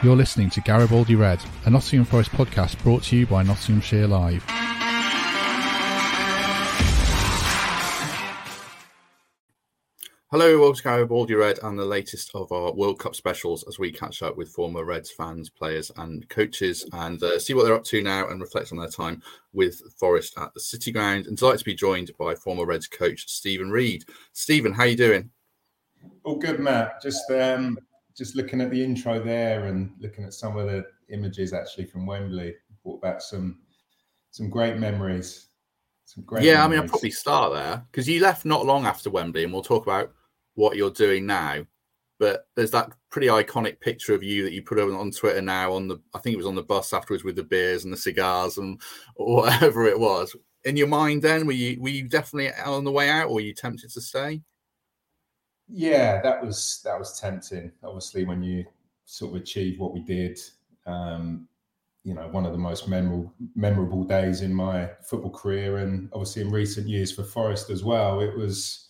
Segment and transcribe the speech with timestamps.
[0.00, 4.44] You're listening to Garibaldi Red, a Nottingham Forest podcast brought to you by Nottinghamshire Live.
[10.30, 13.90] Hello, welcome to Garibaldi Red and the latest of our World Cup specials as we
[13.90, 17.82] catch up with former Reds fans, players, and coaches and uh, see what they're up
[17.86, 19.20] to now and reflect on their time
[19.52, 21.26] with Forest at the City Ground.
[21.26, 24.04] And delighted to be joined by former Reds coach Steven Reid.
[24.32, 25.30] Steven, how are you doing?
[26.22, 27.02] All good, Matt.
[27.02, 27.80] Just um,
[28.18, 32.04] just looking at the intro there and looking at some of the images actually from
[32.04, 33.60] Wembley, brought back some
[34.32, 35.46] some great memories.
[36.04, 36.64] Some great yeah, memories.
[36.64, 39.62] I mean, I'll probably start there because you left not long after Wembley, and we'll
[39.62, 40.12] talk about
[40.54, 41.64] what you're doing now.
[42.18, 45.72] But there's that pretty iconic picture of you that you put on, on Twitter now
[45.72, 47.96] on the I think it was on the bus afterwards with the beers and the
[47.96, 48.80] cigars and
[49.14, 50.34] whatever it was.
[50.64, 53.40] In your mind, then were you were you definitely on the way out, or were
[53.40, 54.42] you tempted to stay?
[55.68, 57.72] Yeah, that was that was tempting.
[57.82, 58.64] Obviously, when you
[59.04, 60.38] sort of achieve what we did,
[60.86, 61.46] um,
[62.04, 66.42] you know, one of the most memorable memorable days in my football career, and obviously
[66.42, 68.20] in recent years for Forest as well.
[68.20, 68.88] It was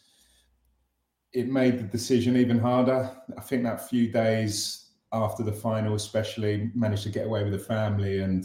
[1.32, 3.10] it made the decision even harder.
[3.36, 7.58] I think that few days after the final, especially, managed to get away with the
[7.58, 8.44] family and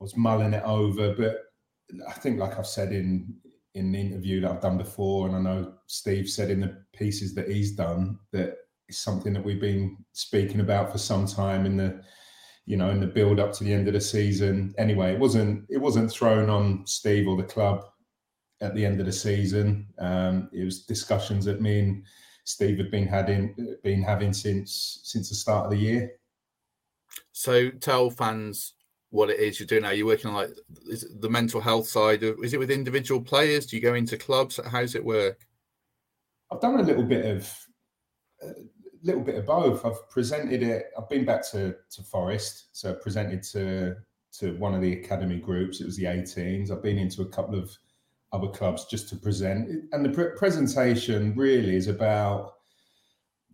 [0.00, 1.14] was mulling it over.
[1.14, 1.44] But
[2.08, 3.34] I think, like I've said in
[3.74, 7.34] in the interview that I've done before, and I know Steve said in the pieces
[7.34, 8.56] that he's done that
[8.88, 12.02] it's something that we've been speaking about for some time in the
[12.66, 14.74] you know in the build up to the end of the season.
[14.78, 17.84] Anyway, it wasn't it wasn't thrown on Steve or the club
[18.60, 19.86] at the end of the season.
[19.98, 22.04] Um, it was discussions that me and
[22.44, 26.10] Steve had been having been having since since the start of the year.
[27.32, 28.74] So tell fans
[29.10, 29.90] what it is you're doing now.
[29.90, 30.50] You're working on like
[31.18, 33.66] the mental health side of is it with individual players?
[33.66, 34.58] Do you go into clubs?
[34.64, 35.46] How does it work?
[36.50, 37.52] I've done a little bit of
[38.42, 38.52] a
[39.02, 39.84] little bit of both.
[39.84, 40.86] I've presented it.
[40.96, 43.96] I've been back to to Forest, so I presented to
[44.38, 45.80] to one of the academy groups.
[45.80, 46.70] It was the 18s.
[46.70, 47.76] I've been into a couple of
[48.32, 52.54] other clubs just to present, and the pre- presentation really is about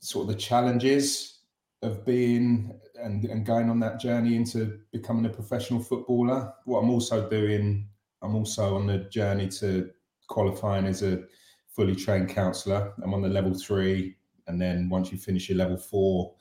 [0.01, 1.39] sort of the challenges
[1.83, 6.53] of being and, and going on that journey into becoming a professional footballer.
[6.65, 7.89] What I'm also doing,
[8.21, 9.91] I'm also on the journey to
[10.27, 11.23] qualifying as a
[11.69, 12.93] fully trained counsellor.
[13.03, 14.17] I'm on the level three,
[14.49, 16.35] and then once you finish your level four,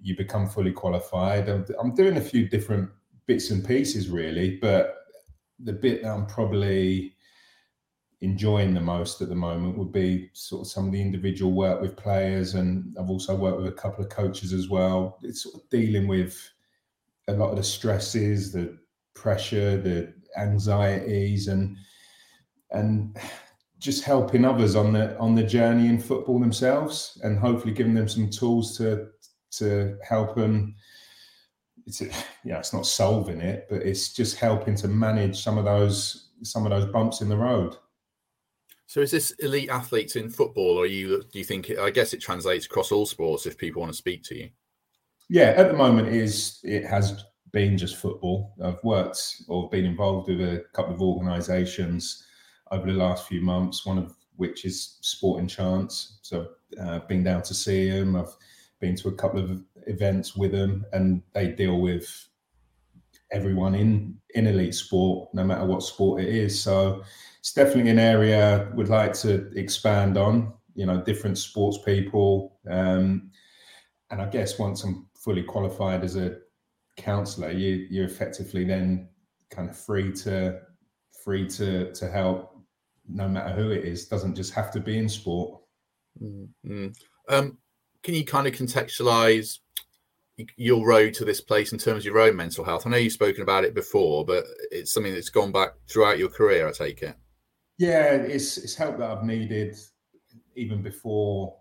[0.00, 1.48] you become fully qualified.
[1.48, 2.90] I'm, I'm doing a few different
[3.26, 4.94] bits and pieces really, but
[5.58, 7.14] the bit that I'm probably
[8.20, 11.80] enjoying the most at the moment would be sort of some of the individual work
[11.80, 15.18] with players, and I've also worked with a couple of coaches as well.
[15.22, 16.36] It's sort of dealing with
[17.28, 18.78] a lot of the stresses, the
[19.14, 21.76] pressure, the anxieties, and
[22.72, 23.16] and
[23.78, 28.08] just helping others on the on the journey in football themselves, and hopefully giving them
[28.08, 29.08] some tools to
[29.52, 30.74] to help them.
[31.86, 36.30] It's yeah, it's not solving it, but it's just helping to manage some of those
[36.42, 37.76] some of those bumps in the road.
[38.88, 41.70] So is this elite athletes in football, or you do you think?
[41.78, 44.48] I guess it translates across all sports if people want to speak to you.
[45.28, 47.22] Yeah, at the moment is it has
[47.52, 48.54] been just football.
[48.64, 52.24] I've worked or been involved with a couple of organisations
[52.70, 53.84] over the last few months.
[53.84, 56.20] One of which is Sporting Chance.
[56.22, 56.48] So
[56.80, 58.16] uh, I've been down to see them.
[58.16, 58.34] I've
[58.80, 62.08] been to a couple of events with them, and they deal with
[63.32, 66.58] everyone in in elite sport, no matter what sport it is.
[66.58, 67.02] So
[67.48, 70.52] it's definitely an area we'd like to expand on.
[70.74, 73.30] You know, different sports people, um,
[74.10, 76.36] and I guess once I'm fully qualified as a
[76.98, 79.08] counsellor, you you're effectively then
[79.48, 80.60] kind of free to
[81.24, 82.54] free to to help,
[83.08, 84.08] no matter who it is.
[84.08, 85.58] Doesn't just have to be in sport.
[86.22, 86.88] Mm-hmm.
[87.30, 87.56] Um,
[88.02, 89.60] can you kind of contextualize
[90.56, 92.86] your road to this place in terms of your own mental health?
[92.86, 96.28] I know you've spoken about it before, but it's something that's gone back throughout your
[96.28, 96.68] career.
[96.68, 97.16] I take it.
[97.78, 99.76] Yeah, it's it's help that I've needed
[100.56, 101.56] even before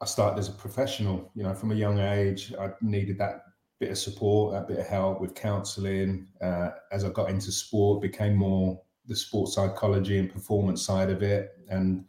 [0.00, 1.30] I started as a professional.
[1.34, 3.44] You know, from a young age, I needed that
[3.78, 6.28] bit of support, that bit of help with counselling.
[6.42, 11.22] Uh, as I got into sport, became more the sports psychology and performance side of
[11.22, 11.50] it.
[11.68, 12.04] And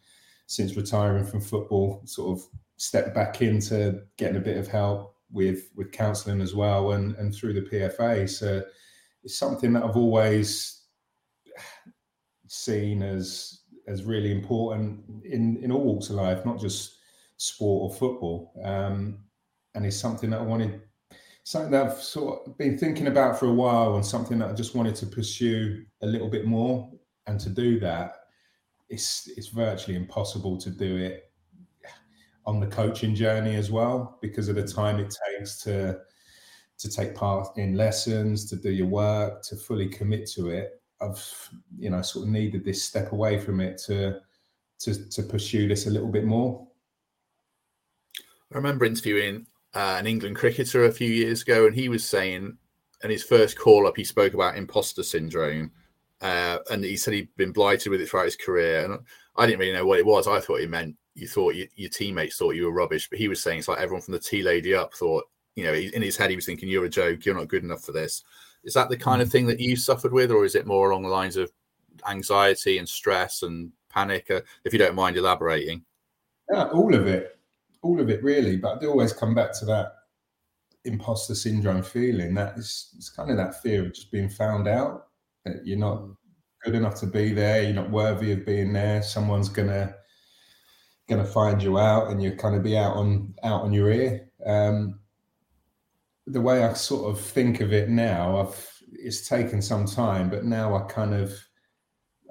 [0.48, 2.46] since retiring from football, sort of
[2.78, 7.34] stepped back into getting a bit of help with with counselling as well, and and
[7.34, 8.30] through the PFA.
[8.30, 8.64] So
[9.24, 10.81] it's something that I've always
[12.52, 16.98] seen as as really important in in all walks of life, not just
[17.38, 18.54] sport or football.
[18.64, 19.20] Um,
[19.76, 20.82] and it's something that I wanted,
[21.44, 24.54] something that I've sort of been thinking about for a while, and something that I
[24.54, 26.92] just wanted to pursue a little bit more.
[27.28, 28.16] And to do that,
[28.90, 31.32] it's it's virtually impossible to do it.
[32.46, 36.00] on the coaching journey as well because of the time it takes to
[36.78, 40.81] to take part in lessons, to do your work, to fully commit to it.
[41.02, 44.20] I've you know sort of needed this step away from it to
[44.80, 46.68] to to pursue this a little bit more.
[48.54, 52.58] I remember interviewing uh, an England cricketer a few years ago, and he was saying,
[53.04, 55.72] in his first call up, he spoke about imposter syndrome,
[56.22, 58.84] uh, and he said he'd been blighted with it throughout his career.
[58.84, 59.00] And
[59.38, 60.28] I didn't really know what it was.
[60.28, 63.28] I thought he meant you thought you, your teammates thought you were rubbish, but he
[63.28, 65.26] was saying it's like everyone from the tea lady up thought,
[65.56, 67.84] you know, in his head he was thinking you're a joke, you're not good enough
[67.84, 68.24] for this.
[68.64, 69.32] Is that the kind of mm.
[69.32, 71.52] thing that you suffered with, or is it more along the lines of
[72.08, 74.30] anxiety and stress and panic?
[74.30, 75.84] Uh, if you don't mind elaborating.
[76.52, 77.40] Yeah, all of it,
[77.82, 78.58] all of it really.
[78.58, 79.94] But I do always come back to that
[80.86, 82.34] imposter syndrome feeling.
[82.34, 85.08] That is, it's kind of that fear of just being found out
[85.46, 86.16] that you're not mm.
[86.64, 89.02] good enough to be there, you're not worthy of being there.
[89.02, 89.96] Someone's gonna
[91.10, 94.30] gonna find you out, and you're kind of be out on out on your ear.
[94.46, 95.01] Um,
[96.28, 100.46] the way I sort of think of it now, I've it's taken some time, but
[100.46, 101.34] now I kind of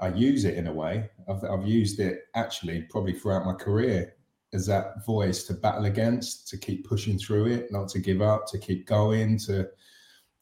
[0.01, 1.11] I use it in a way.
[1.29, 4.15] I've I've used it actually probably throughout my career
[4.53, 8.47] as that voice to battle against, to keep pushing through it, not to give up,
[8.49, 9.69] to keep going, to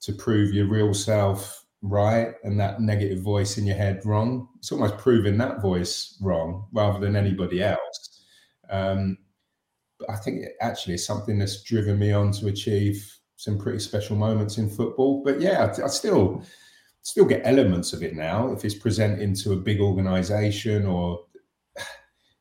[0.00, 4.48] to prove your real self right and that negative voice in your head wrong.
[4.58, 8.24] It's almost proving that voice wrong rather than anybody else.
[8.70, 9.16] Um,
[9.98, 13.79] but I think it actually is something that's driven me on to achieve some pretty
[13.79, 15.23] special moments in football.
[15.23, 16.43] But yeah, I, I still
[17.02, 18.50] still get elements of it now.
[18.50, 21.25] If it's presenting to a big organisation or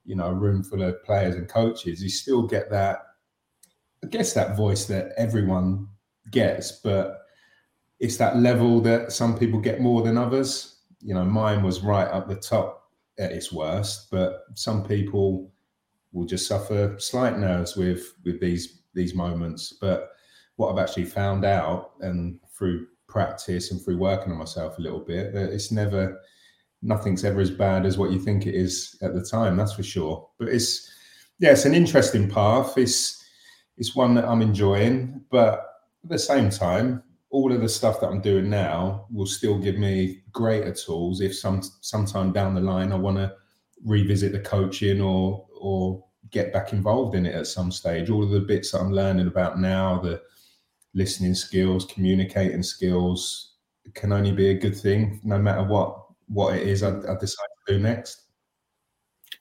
[0.06, 3.04] you know a room full of players and coaches, you still get that.
[4.04, 5.88] I guess that voice that everyone
[6.32, 7.20] gets, but
[8.00, 10.80] it's that level that some people get more than others.
[11.00, 12.90] You know, mine was right up the top
[13.20, 15.52] at its worst, but some people
[16.12, 19.78] will just suffer slight nerves with with these these moments.
[19.80, 20.10] But
[20.58, 25.00] what I've actually found out and through practice and through working on myself a little
[25.00, 26.20] bit that it's never
[26.82, 29.84] nothing's ever as bad as what you think it is at the time that's for
[29.84, 30.30] sure.
[30.38, 30.92] But it's
[31.40, 32.78] yeah it's an interesting path.
[32.78, 33.24] It's
[33.78, 35.54] it's one that i'm enjoying but
[36.04, 39.78] at the same time all of the stuff that i'm doing now will still give
[39.78, 43.32] me greater tools if some sometime down the line i want to
[43.86, 48.10] revisit the coaching or or get back involved in it at some stage.
[48.10, 50.22] All of the bits that i'm learning about now the
[50.98, 53.54] listening skills, communicating skills
[53.94, 57.48] can only be a good thing, no matter what what it is I, I decide
[57.68, 58.24] to do next.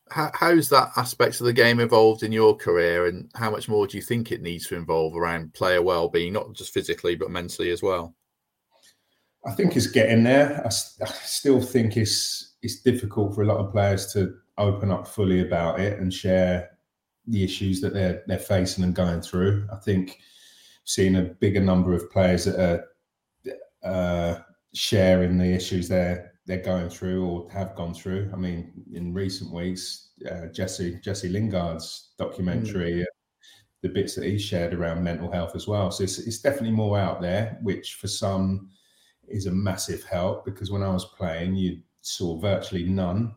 [0.08, 3.88] How, how's that aspect of the game evolved in your career, and how much more
[3.88, 7.70] do you think it needs to involve around player well-being, not just physically but mentally
[7.70, 8.14] as well?
[9.44, 10.60] I think it's getting there.
[10.64, 15.08] I, I still think it's it's difficult for a lot of players to open up
[15.08, 16.70] fully about it and share
[17.26, 19.66] the issues that they're they're facing and going through.
[19.72, 20.18] I think
[20.86, 22.84] seen a bigger number of players that are
[23.84, 24.38] uh,
[24.74, 28.30] sharing the issues they're they're going through or have gone through.
[28.32, 33.02] I mean, in recent weeks, uh, Jesse Jesse Lingard's documentary, mm.
[33.02, 33.06] uh,
[33.82, 35.90] the bits that he shared around mental health as well.
[35.90, 38.70] So it's, it's definitely more out there, which for some
[39.28, 43.34] is a massive help because when I was playing, you saw virtually none.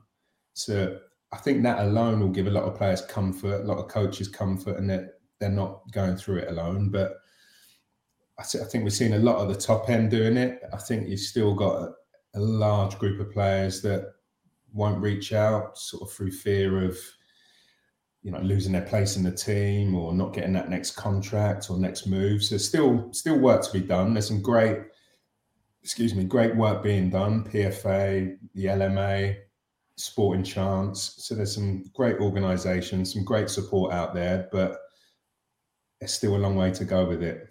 [0.53, 0.99] So
[1.31, 4.27] I think that alone will give a lot of players comfort, a lot of coaches
[4.27, 6.89] comfort, and that they're not going through it alone.
[6.89, 7.17] But
[8.39, 10.61] I, think we've seen a lot of the top end doing it.
[10.71, 11.93] I think you've still got a,
[12.35, 14.13] a large group of players that
[14.73, 16.97] won't reach out, sort of through fear of
[18.21, 21.77] you know losing their place in the team or not getting that next contract or
[21.77, 22.43] next move.
[22.43, 24.13] So still still work to be done.
[24.13, 24.77] There's some great,
[25.83, 27.43] excuse me, great work being done.
[27.43, 29.35] PFA, the LMA,
[29.97, 31.15] Sporting Chance.
[31.17, 34.77] So there's some great organisations, some great support out there, but
[35.99, 37.49] there's still a long way to go with it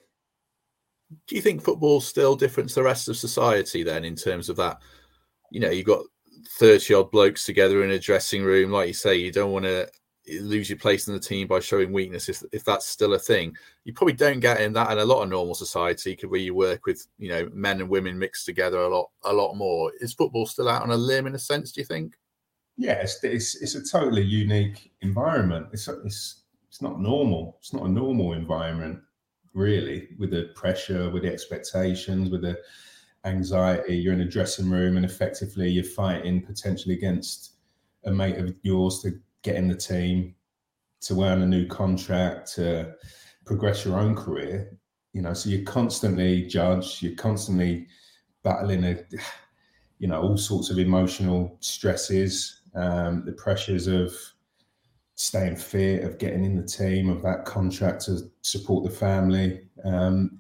[1.27, 4.57] do you think football's still different to the rest of society then in terms of
[4.57, 4.81] that?
[5.50, 6.05] You know, you've got
[6.59, 8.71] 30 odd blokes together in a dressing room.
[8.71, 9.88] Like you say, you don't want to
[10.41, 13.57] lose your place in the team by showing weakness if, if that's still a thing.
[13.85, 16.85] You probably don't get in that in a lot of normal society where you work
[16.85, 19.91] with, you know, men and women mixed together a lot, a lot more.
[20.00, 22.17] Is football still out on a limb in a sense, do you think?
[22.77, 25.69] Yeah, it's, it's, it's a totally unique environment.
[25.73, 27.57] It's, it's, it's not normal.
[27.61, 29.00] It's not a normal environment
[29.55, 32.59] really, with the pressure, with the expectations, with the
[33.25, 33.97] anxiety.
[33.97, 37.55] You're in a dressing room and effectively you're fighting potentially against
[38.05, 40.35] a mate of yours to get in the team,
[41.02, 42.95] to earn a new contract, to
[43.45, 44.78] progress your own career.
[45.12, 47.87] You know, so you're constantly judged, you're constantly
[48.43, 49.05] battling a
[49.99, 54.14] you know all sorts of emotional stresses um, the pressures of
[55.18, 59.60] staying fit, of getting in the team, of that contract to support the family.
[59.84, 60.38] Um,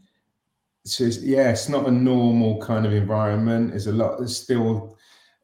[0.84, 3.70] so it's, yeah, it's not a normal kind of environment.
[3.70, 4.18] There's a lot.
[4.18, 4.96] There's still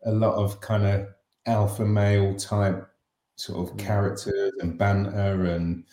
[0.06, 1.08] a lot of kind of
[1.46, 2.88] alpha male type
[3.36, 3.78] sort of mm.
[3.80, 5.84] characters and banter and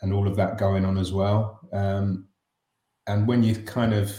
[0.00, 1.60] and all of that going on as well.
[1.72, 2.26] Um,
[3.06, 4.12] and when you kind of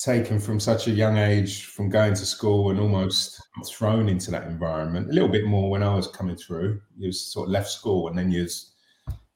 [0.00, 4.44] taken from such a young age from going to school and almost thrown into that
[4.44, 6.80] environment a little bit more when I was coming through.
[6.96, 8.72] You sort of left school and then you was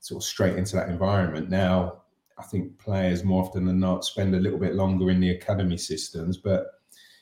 [0.00, 1.50] sort of straight into that environment.
[1.50, 2.00] Now
[2.38, 5.76] I think players more often than not spend a little bit longer in the academy
[5.76, 6.66] systems, but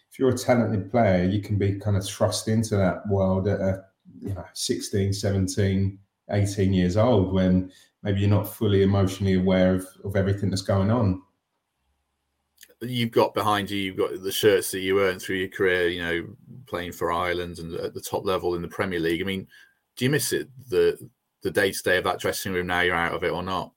[0.09, 3.61] if you're a talented player, you can be kind of thrust into that world at
[3.61, 3.85] a,
[4.21, 5.99] you know 16, 17,
[6.31, 7.73] 18 years old when
[8.05, 11.23] maybe you're not fully emotionally aware of, of everything that's going on
[12.91, 16.03] you've got behind you, you've got the shirts that you earned through your career, you
[16.03, 16.27] know,
[16.67, 19.21] playing for Ireland and at the top level in the Premier League.
[19.21, 19.47] I mean,
[19.97, 20.99] do you miss it the
[21.43, 23.73] the day to day of that dressing room now you're out of it or not?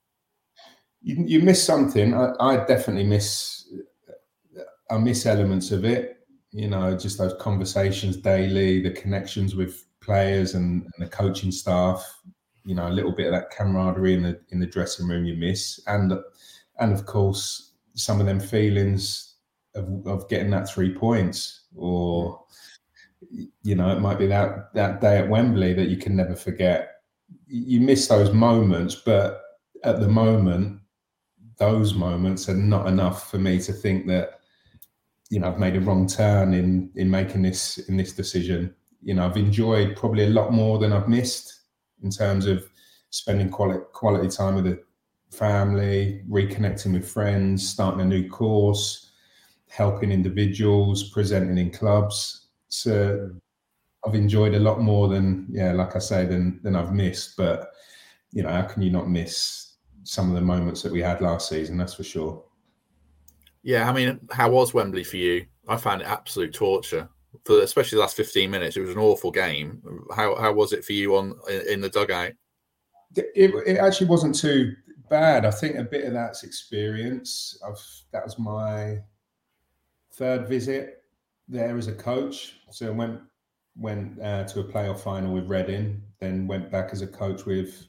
[1.02, 2.14] You, you miss something.
[2.14, 3.68] I, I definitely miss.
[4.90, 6.20] I miss elements of it.
[6.52, 12.06] You know, just those conversations daily, the connections with players and, and the coaching staff.
[12.66, 15.36] You know, a little bit of that camaraderie in the in the dressing room you
[15.36, 16.14] miss, and
[16.80, 19.36] and of course some of them feelings
[19.74, 22.42] of, of getting that three points or
[23.64, 27.02] you know it might be that that day at wembley that you can never forget.
[27.48, 29.42] You miss those moments but
[29.84, 30.80] at the moment
[31.58, 34.40] those moments are not enough for me to think that
[35.30, 38.74] you know i've made a wrong turn in in making this in this decision.
[39.02, 41.62] You know i've enjoyed probably a lot more than i've missed
[42.04, 42.70] in terms of
[43.10, 44.84] spending quality quality time with the
[45.32, 49.12] family, reconnecting with friends, starting a new course,
[49.70, 52.48] helping individuals, presenting in clubs.
[52.70, 53.32] So
[54.06, 57.38] I've enjoyed a lot more than, yeah, like I say, than than I've missed.
[57.38, 57.72] But
[58.32, 61.50] you know, how can you not miss some of the moments that we had last
[61.50, 61.78] season?
[61.78, 62.44] That's for sure.
[63.64, 65.46] Yeah, I mean, how was Wembley for you?
[65.68, 67.10] I found it absolute torture
[67.44, 68.78] for especially the last 15 minutes.
[68.78, 69.82] It was an awful game.
[70.16, 72.32] How how was it for you on in, in the dugout?
[73.16, 74.76] It, it actually wasn't too
[75.10, 75.46] bad.
[75.46, 77.60] I think a bit of that's experience.
[77.66, 77.82] I've
[78.12, 79.00] that was my
[80.14, 81.04] third visit
[81.48, 82.56] there as a coach.
[82.72, 83.22] So I went
[83.76, 87.88] went uh, to a playoff final with Reading, then went back as a coach with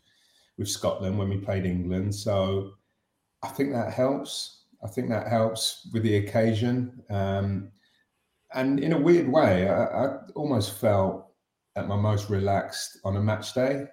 [0.59, 2.15] with Scotland when we played England.
[2.15, 2.73] So
[3.43, 4.65] I think that helps.
[4.83, 7.03] I think that helps with the occasion.
[7.11, 7.71] Um,
[8.55, 11.27] and in a weird way, I, I almost felt
[11.77, 13.87] at my most relaxed on a match day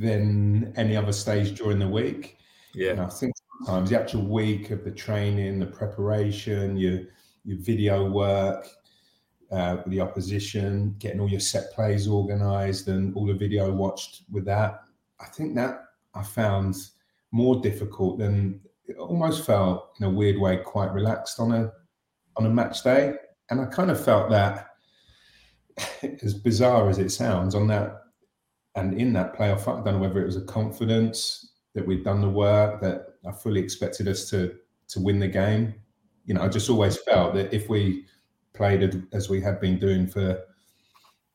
[0.00, 2.38] than any other stage during the week.
[2.74, 7.00] Yeah, and I think sometimes the actual week of the training, the preparation, your
[7.44, 8.66] your video work
[9.52, 14.22] uh, with the opposition, getting all your set plays organised, and all the video watched
[14.30, 14.80] with that.
[15.20, 16.76] I think that I found
[17.30, 21.70] more difficult than it almost felt in a weird way quite relaxed on a
[22.36, 23.12] on a match day,
[23.50, 24.68] and I kind of felt that
[26.22, 28.00] as bizarre as it sounds on that
[28.76, 32.20] and in that playoff, I don't know whether it was a confidence that we'd done
[32.20, 34.54] the work that I fully expected us to
[34.88, 35.74] to win the game.
[36.24, 38.06] You know, I just always felt that if we
[38.52, 40.40] played as we had been doing for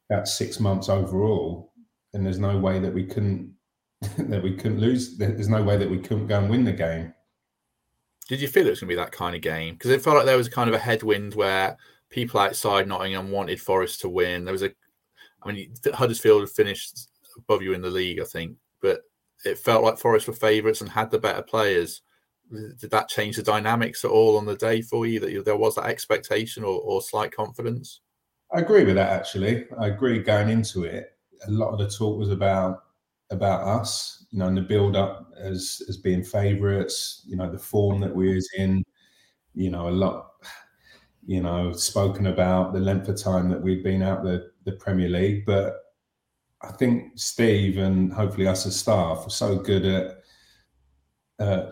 [0.10, 1.74] about six months overall,
[2.13, 3.54] then there's no way that we couldn't
[4.18, 5.18] that we couldn't lose.
[5.18, 7.13] There's no way that we couldn't go and win the game.
[8.27, 9.75] Did you feel it was going to be that kind of game?
[9.75, 11.77] Because it felt like there was kind of a headwind where
[12.10, 14.46] people outside Nottingham wanted Forest to win.
[14.46, 14.72] There was a,
[15.44, 18.58] I mean, Huddersfield finished above you in the league, I think.
[18.82, 19.01] But
[19.46, 22.01] it felt like Forest were favourites and had the better players.
[22.51, 25.20] Did that change the dynamics at all on the day for you?
[25.20, 28.01] That there was that expectation or, or slight confidence?
[28.54, 29.12] I agree with that.
[29.12, 30.20] Actually, I agree.
[30.20, 32.84] Going into it, a lot of the talk was about
[33.32, 37.24] about us, you know, and the build up as as being favourites.
[37.25, 38.84] You know, the form that we was in.
[39.56, 40.32] You know, a lot.
[41.25, 45.10] You know, spoken about the length of time that we'd been out the the Premier
[45.10, 45.85] League, but
[46.68, 50.24] I think Steve and hopefully us as staff are so good at
[51.40, 51.72] uh,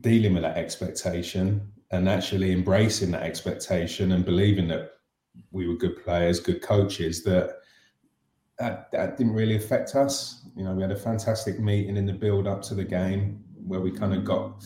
[0.00, 4.92] dealing with that expectation and actually embracing that expectation and believing that
[5.50, 7.56] we were good players, good coaches, that
[8.58, 10.42] that, that didn't really affect us.
[10.54, 13.80] You know, we had a fantastic meeting in the build up to the game where
[13.80, 14.62] we kind of got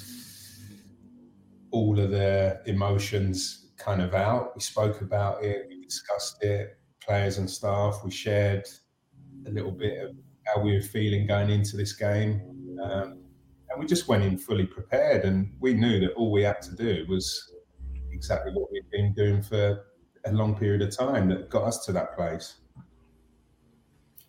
[1.71, 4.55] all of the emotions kind of out.
[4.57, 8.67] We spoke about it, we discussed it, players and staff, we shared
[9.47, 12.41] a little bit of how we were feeling going into this game.
[12.83, 13.19] Um,
[13.71, 16.75] and we just went in fully prepared, and we knew that all we had to
[16.75, 17.53] do was
[18.13, 19.85] exactly what we'd been doing for
[20.27, 22.57] a long period of time that got us to that place.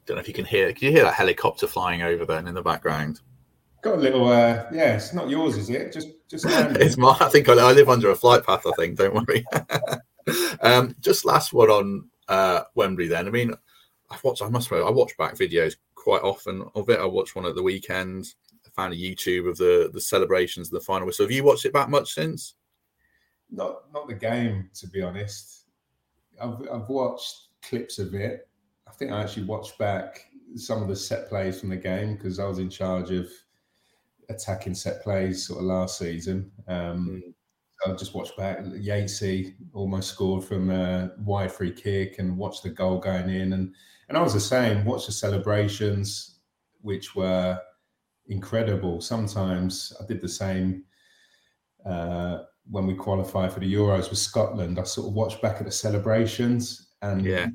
[0.06, 0.74] don't know if you can hear.
[0.74, 3.22] Can you hear that helicopter flying over then in the background?
[3.82, 4.28] Got a little.
[4.28, 5.94] Uh, yeah, it's not yours, is it?
[5.94, 6.46] Just, just.
[6.50, 7.16] it's my.
[7.20, 8.66] I think I, I, live under a flight path.
[8.66, 8.98] I think.
[8.98, 9.46] Don't worry.
[10.62, 13.08] um, just last one on uh, Wembley.
[13.08, 13.54] Then I mean,
[14.10, 14.42] I've watched.
[14.42, 14.72] I must.
[14.72, 17.00] I watch back videos quite often of it.
[17.00, 18.34] I watched one at the weekend.
[18.66, 21.12] I found a YouTube of the the celebrations, of the final.
[21.12, 22.56] So have you watched it back much since?
[23.52, 25.66] Not, not the game, to be honest.
[26.42, 28.48] I've I've watched clips of it
[28.88, 32.40] I think I actually watched back some of the set plays from the game because
[32.40, 33.28] I was in charge of
[34.30, 36.52] attacking set plays sort of last season.
[36.68, 37.34] Um, mm.
[37.86, 38.60] I just watched back.
[38.60, 43.54] Yatesy almost scored from a wide free kick and watched the goal going in.
[43.54, 43.76] And
[44.08, 44.86] and I was the same.
[44.86, 46.40] Watched the celebrations,
[46.82, 47.60] which were
[48.28, 49.02] incredible.
[49.02, 50.84] Sometimes I did the same
[51.86, 54.80] uh, when we qualified for the Euros with Scotland.
[54.80, 57.48] I sort of watched back at the celebrations and yeah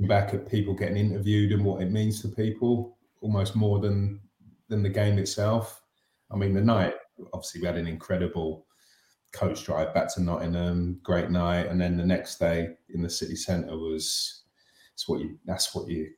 [0.00, 4.20] back at people getting interviewed and what it means to people almost more than
[4.68, 5.82] than the game itself.
[6.30, 6.94] I mean, the night
[7.32, 8.66] obviously we had an incredible
[9.32, 13.36] coach drive back to Nottingham, great night, and then the next day in the city
[13.36, 14.43] centre was
[14.94, 16.08] it's what you that's what you're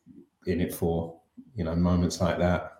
[0.47, 1.18] in it for,
[1.54, 2.73] you know, moments like that.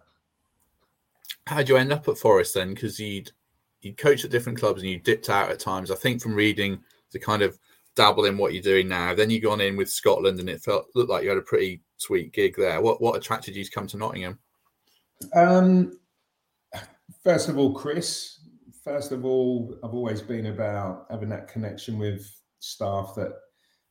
[1.47, 2.75] How'd you end up at Forest then?
[2.75, 3.33] Because you'd
[3.81, 5.91] you coached at different clubs and you dipped out at times.
[5.91, 6.81] I think from reading
[7.13, 7.59] the kind of
[7.97, 9.15] dabble in what you're doing now.
[9.15, 11.81] Then you gone in with Scotland, and it felt looked like you had a pretty
[11.97, 12.81] sweet gig there.
[12.81, 14.39] What what attracted you to come to Nottingham?
[15.35, 15.99] Um,
[17.25, 18.35] first of all, Chris.
[18.85, 23.33] First of all, I've always been about having that connection with staff that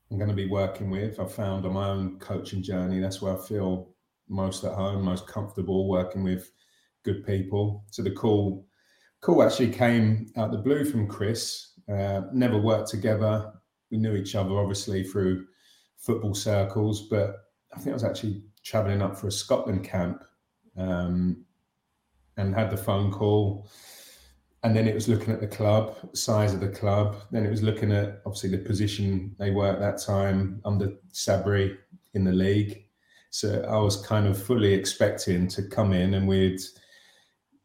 [0.10, 1.20] I'm going to be working with.
[1.20, 3.90] I found on my own coaching journey that's where I feel
[4.28, 6.52] most at home, most comfortable working with
[7.04, 7.84] good people.
[7.92, 8.66] So the call
[9.22, 11.74] call actually came out the blue from Chris.
[11.90, 13.52] Uh, never worked together
[13.92, 15.46] we knew each other obviously through
[15.98, 17.36] football circles, but
[17.74, 20.24] I think I was actually traveling up for a Scotland camp
[20.78, 21.46] um,
[22.38, 23.70] and had the phone call.
[24.66, 27.16] And then it was looking at the club, size of the club.
[27.32, 31.78] Then it was looking at obviously the position they were at that time under Sabri
[32.14, 32.84] in the league.
[33.30, 36.60] So I was kind of fully expecting to come in and we'd,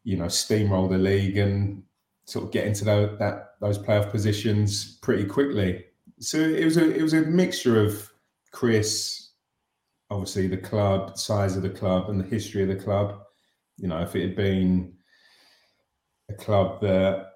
[0.04, 1.82] you know, steamroll the league and
[2.26, 5.84] sort of get into those, that those playoff positions pretty quickly
[6.20, 8.10] so it was a it was a mixture of
[8.52, 9.30] Chris,
[10.10, 13.22] obviously the club, size of the club, and the history of the club.
[13.78, 14.92] You know, if it had been
[16.30, 17.26] a club that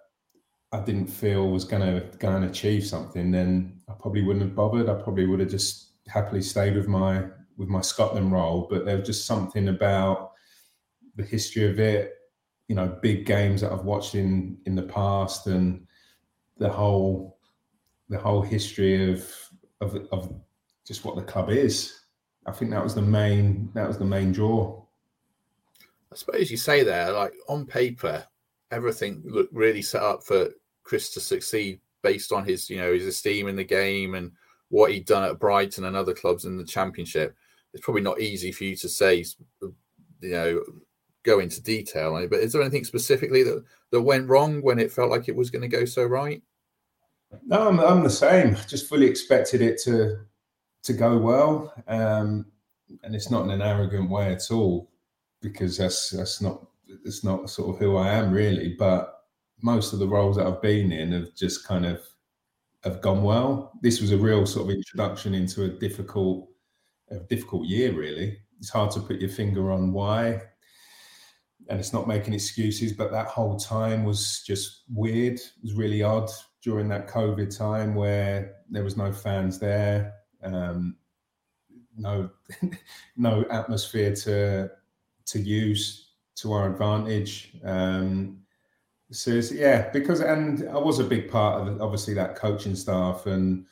[0.73, 4.57] I didn't feel was going to go and achieve something, then I probably wouldn't have
[4.57, 4.89] bothered.
[4.89, 7.25] I probably would have just happily stayed with my
[7.57, 8.67] with my Scotland role.
[8.69, 10.33] But there was just something about
[11.17, 12.15] the history of it.
[12.69, 15.87] You know, big games that I've watched in in the past, and
[16.59, 17.39] the whole
[18.09, 19.33] the whole history of,
[19.81, 20.35] of of
[20.87, 22.01] just what the club is.
[22.47, 24.83] I think that was the main that was the main draw.
[26.13, 28.25] I suppose you say there, like on paper,
[28.75, 30.51] everything looked really set up for
[30.83, 34.33] Chris to succeed based on his, you know, his esteem in the game and
[34.69, 37.35] what he'd done at Brighton and other clubs in the championship.
[37.73, 39.25] It's probably not easy for you to say,
[39.63, 39.75] you
[40.31, 40.63] know,
[41.23, 42.31] go into detail on it.
[42.31, 45.51] But is there anything specifically that that went wrong when it felt like it was
[45.51, 46.43] going to go so right?
[47.47, 48.57] No, I'm, I'm the same.
[48.69, 50.19] Just fully expected it to
[50.85, 52.47] to go well, um,
[53.03, 54.91] and it's not in an arrogant way at all,
[55.41, 56.67] because that's that's not
[57.05, 58.75] it's not sort of who I am really.
[58.79, 59.15] But
[59.63, 62.01] most of the roles that I've been in have just kind of
[62.85, 63.73] have gone well.
[63.83, 66.49] This was a real sort of introduction into a difficult
[67.11, 67.93] a difficult year.
[67.93, 70.43] Really, it's hard to put your finger on why.
[71.71, 75.37] And it's not making excuses, but that whole time was just weird.
[75.37, 76.29] It was really odd
[76.63, 80.97] during that COVID time where there was no fans there, um,
[81.97, 82.31] no
[83.17, 84.71] no atmosphere to
[85.27, 86.04] to use
[86.37, 87.53] to our advantage.
[87.65, 88.41] Um,
[89.11, 93.67] so yeah, because and I was a big part of obviously that coaching staff and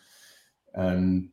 [0.74, 1.30] and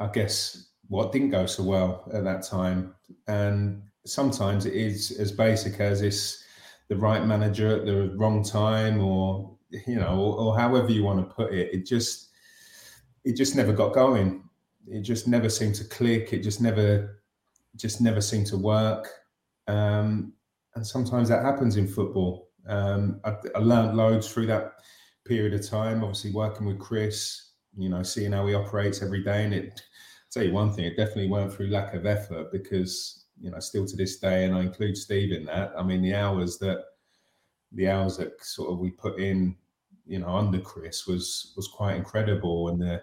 [0.00, 2.94] I guess what didn't go so well at that time.
[3.26, 6.44] And sometimes it is as basic as it's
[6.88, 9.56] the right manager at the wrong time or
[9.86, 12.30] you know, or, or however you want to put it, it just
[13.24, 14.44] it just never got going.
[14.86, 16.32] It just never seemed to click.
[16.32, 17.22] It just never
[17.76, 19.08] just never seemed to work.
[19.66, 20.32] Um,
[20.74, 22.50] and sometimes that happens in football.
[22.68, 24.74] Um, I, I learned loads through that
[25.24, 26.02] period of time.
[26.02, 29.44] Obviously, working with Chris, you know, seeing how he operates every day.
[29.44, 33.26] And it, I'll tell you one thing, it definitely weren't through lack of effort because,
[33.40, 35.72] you know, still to this day, and I include Steve in that.
[35.76, 36.84] I mean, the hours that
[37.72, 39.56] the hours that sort of we put in
[40.06, 43.02] you know under Chris was was quite incredible, and the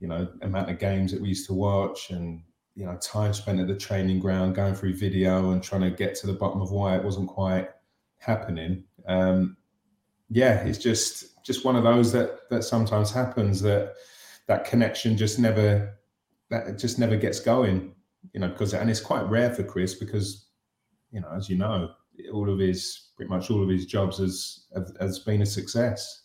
[0.00, 2.42] you know amount of games that we used to watch and
[2.76, 6.14] you know time spent at the training ground going through video and trying to get
[6.14, 7.70] to the bottom of why it wasn't quite
[8.18, 8.84] happening.
[9.08, 9.56] Um,
[10.30, 13.94] yeah it's just just one of those that that sometimes happens that
[14.46, 15.96] that connection just never
[16.50, 17.94] that just never gets going
[18.32, 20.46] you know because and it's quite rare for chris because
[21.12, 21.90] you know as you know
[22.32, 24.66] all of his pretty much all of his jobs has
[25.00, 26.24] has been a success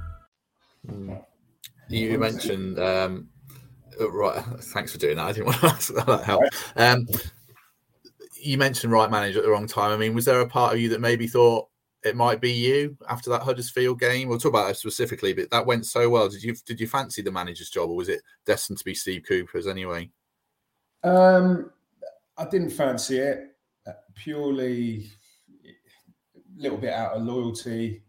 [1.89, 3.29] You mentioned um,
[3.99, 4.43] uh, right.
[4.59, 5.27] Thanks for doing that.
[5.27, 6.05] I didn't want to ask that.
[6.05, 6.43] that help.
[6.75, 7.07] Um,
[8.41, 9.91] you mentioned right manager at the wrong time.
[9.91, 11.67] I mean, was there a part of you that maybe thought
[12.03, 14.27] it might be you after that Huddersfield game?
[14.27, 16.29] We'll talk about that specifically, but that went so well.
[16.29, 19.23] Did you did you fancy the manager's job, or was it destined to be Steve
[19.27, 20.09] Cooper's anyway?
[21.03, 21.71] Um,
[22.37, 25.09] I didn't fancy it uh, purely
[25.65, 28.03] a little bit out of loyalty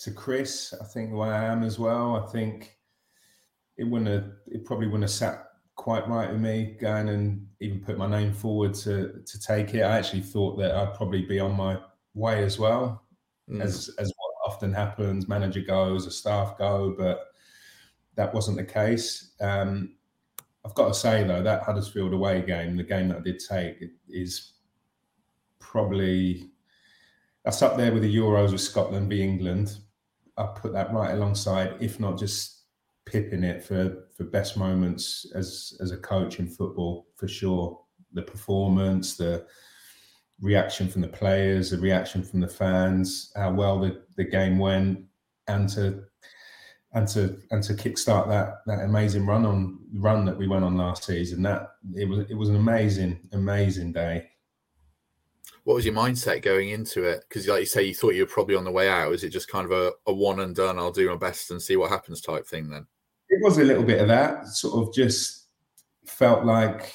[0.00, 0.74] to Chris.
[0.80, 2.16] I think the way I am as well.
[2.16, 2.76] I think
[3.76, 7.80] it wouldn't have, it probably wouldn't have sat quite right with me going and even
[7.80, 9.82] put my name forward to to take it.
[9.82, 11.78] I actually thought that I'd probably be on my
[12.14, 13.04] way as well,
[13.48, 13.62] mm.
[13.62, 15.28] as as what often happens.
[15.28, 17.28] Manager goes, a staff go, but
[18.16, 19.32] that wasn't the case.
[19.40, 19.96] Um,
[20.64, 23.76] I've got to say though, that Huddersfield away game, the game that I did take,
[24.08, 24.52] is
[25.58, 26.50] probably
[27.44, 29.78] that's up there with the Euros with Scotland v England.
[30.40, 32.62] I put that right alongside, if not just
[33.06, 37.80] pipping it for for best moments as as a coach in football for sure.
[38.12, 39.46] The performance, the
[40.40, 45.04] reaction from the players, the reaction from the fans, how well the, the game went,
[45.46, 46.04] and to
[46.92, 50.76] and to and to kickstart that that amazing run on run that we went on
[50.76, 51.42] last season.
[51.42, 54.30] That it was it was an amazing amazing day.
[55.64, 57.24] What was your mindset going into it?
[57.28, 59.12] Because like you say, you thought you were probably on the way out.
[59.12, 60.78] Is it just kind of a, a one and done?
[60.78, 62.86] I'll do my best and see what happens type thing then?
[63.28, 64.46] It was a little bit of that.
[64.48, 65.46] Sort of just
[66.06, 66.92] felt like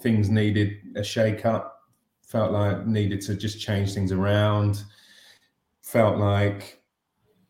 [0.00, 1.74] things needed a shake up.
[2.22, 4.84] Felt like needed to just change things around.
[5.82, 6.78] Felt like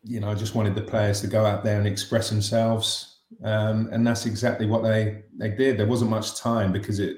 [0.03, 3.19] you know, I just wanted the players to go out there and express themselves.
[3.43, 5.77] Um, and that's exactly what they they did.
[5.77, 7.17] There wasn't much time because it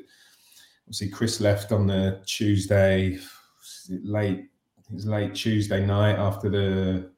[0.91, 3.17] obviously Chris left on the Tuesday
[4.03, 4.39] late.
[4.39, 7.09] It was late Tuesday night after the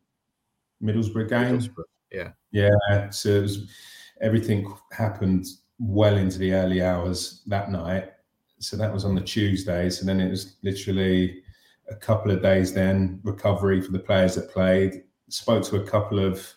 [0.80, 1.58] Middlesbrough game.
[1.58, 3.10] Middlesbrough, yeah, yeah.
[3.10, 3.72] So it was,
[4.22, 5.48] everything happened
[5.80, 8.12] well into the early hours that night.
[8.60, 9.90] So that was on the Tuesday.
[9.90, 11.42] So then it was literally
[11.90, 16.20] a couple of days then recovery for the players that played spoke to a couple
[16.20, 16.48] of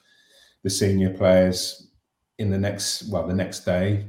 [0.65, 1.89] the senior players
[2.37, 4.07] in the next well the next day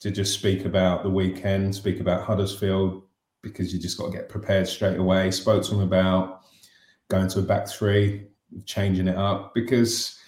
[0.00, 3.02] to just speak about the weekend, speak about Huddersfield
[3.42, 5.30] because you just got to get prepared straight away.
[5.30, 6.42] Spoke to him about
[7.08, 8.26] going to a back three,
[8.64, 10.18] changing it up because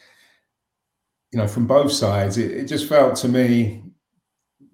[1.32, 3.82] you know from both sides it, it just felt to me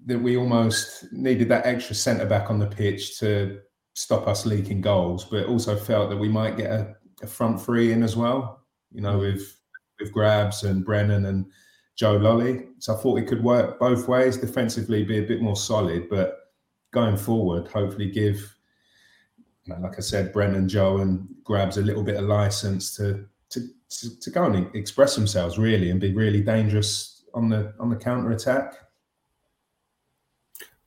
[0.07, 3.59] that we almost needed that extra centre back on the pitch to
[3.95, 7.93] stop us leaking goals, but also felt that we might get a, a front three
[7.93, 9.33] in as well you know, mm.
[9.33, 9.61] with
[10.01, 11.47] with Grabs and Brennan and
[11.97, 12.69] Joe Lolley.
[12.79, 14.37] So I thought it could work both ways.
[14.37, 16.53] Defensively, be a bit more solid, but
[16.93, 18.57] going forward, hopefully give,
[19.65, 23.27] you know, like I said, Brennan, Joe, and Grabs a little bit of license to
[23.51, 27.91] to to, to go and express themselves really and be really dangerous on the on
[27.91, 28.75] the counter attack.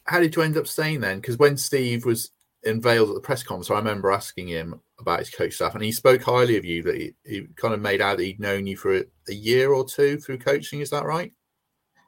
[0.04, 1.20] How did you end up staying then?
[1.20, 2.32] Because when Steve was
[2.68, 5.92] unveiled at the press conference, I remember asking him about his coach staff, and he
[5.92, 6.84] spoke highly of you.
[6.84, 9.74] That he, he kind of made out that he'd known you for a, a, year
[9.74, 10.82] or two through coaching.
[10.82, 11.34] Is that right?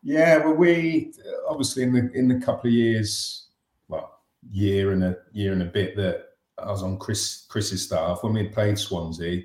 [0.03, 0.37] Yeah.
[0.37, 1.13] Well, we
[1.47, 3.47] obviously in the in the couple of years,
[3.87, 4.19] well,
[4.51, 6.25] year and a year and a bit that
[6.57, 9.43] I was on Chris Chris's staff when we had played Swansea.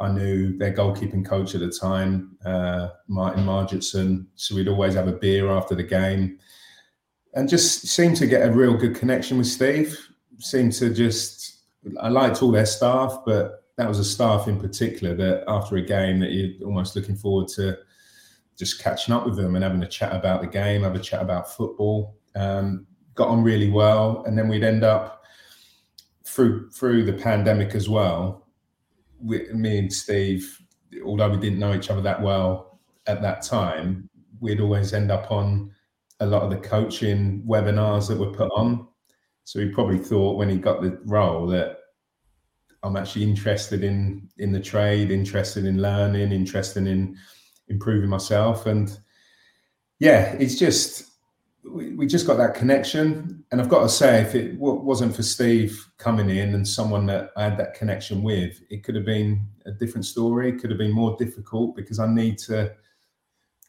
[0.00, 4.26] I knew their goalkeeping coach at the time, uh, Martin Margetson.
[4.36, 6.38] So we'd always have a beer after the game,
[7.34, 10.07] and just seemed to get a real good connection with Steve.
[10.38, 11.58] Seemed to just
[12.00, 15.82] I liked all their staff, but that was a staff in particular that after a
[15.82, 17.78] game that you're almost looking forward to
[18.56, 21.22] just catching up with them and having a chat about the game, have a chat
[21.22, 22.16] about football.
[22.34, 25.22] Um, got on really well, and then we'd end up
[26.24, 28.48] through through the pandemic as well.
[29.20, 30.60] We, me and Steve,
[31.04, 34.08] although we didn't know each other that well at that time,
[34.40, 35.72] we'd always end up on
[36.20, 38.88] a lot of the coaching webinars that were put on
[39.48, 41.78] So he probably thought when he got the role that
[42.82, 47.16] I'm actually interested in in the trade, interested in learning, interested in
[47.68, 48.94] improving myself, and
[50.00, 51.12] yeah, it's just
[51.64, 53.42] we, we just got that connection.
[53.50, 57.06] And I've got to say, if it w- wasn't for Steve coming in and someone
[57.06, 60.50] that I had that connection with, it could have been a different story.
[60.50, 62.70] It could have been more difficult because I need to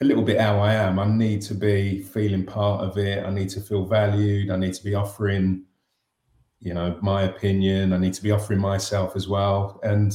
[0.02, 1.00] a little bit how I am.
[1.00, 3.26] I need to be feeling part of it.
[3.26, 4.50] I need to feel valued.
[4.50, 5.63] I need to be offering,
[6.60, 7.93] you know, my opinion.
[7.93, 9.80] I need to be offering myself as well.
[9.84, 10.13] And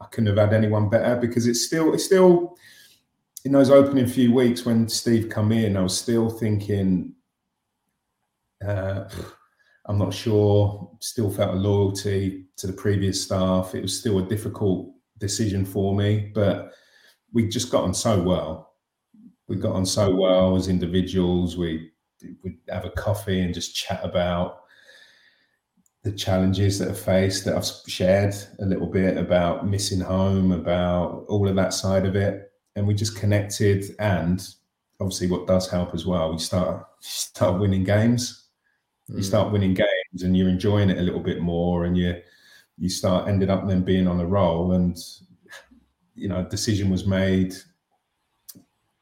[0.00, 2.56] I couldn't have had anyone better because it's still, it's still
[3.44, 7.14] in those opening few weeks when Steve come in, I was still thinking,
[8.66, 9.04] uh,
[9.86, 10.90] I'm not sure.
[11.00, 13.74] Still felt a loyalty to the previous staff.
[13.74, 16.72] It was still a difficult decision for me, but
[17.34, 18.74] we just got on so well
[19.48, 21.56] we got on so well as individuals.
[21.56, 21.90] We
[22.42, 24.63] would have a coffee and just chat about
[26.04, 31.24] the challenges that are faced that I've shared a little bit about missing home, about
[31.28, 32.52] all of that side of it.
[32.76, 33.96] And we just connected.
[33.98, 34.46] And
[35.00, 38.48] obviously, what does help as well, we start start winning games.
[39.10, 39.16] Mm.
[39.16, 42.20] You start winning games, and you're enjoying it a little bit more, and you
[42.76, 44.72] you start ended up then being on a roll.
[44.72, 44.98] And
[46.14, 47.54] you know, a decision was made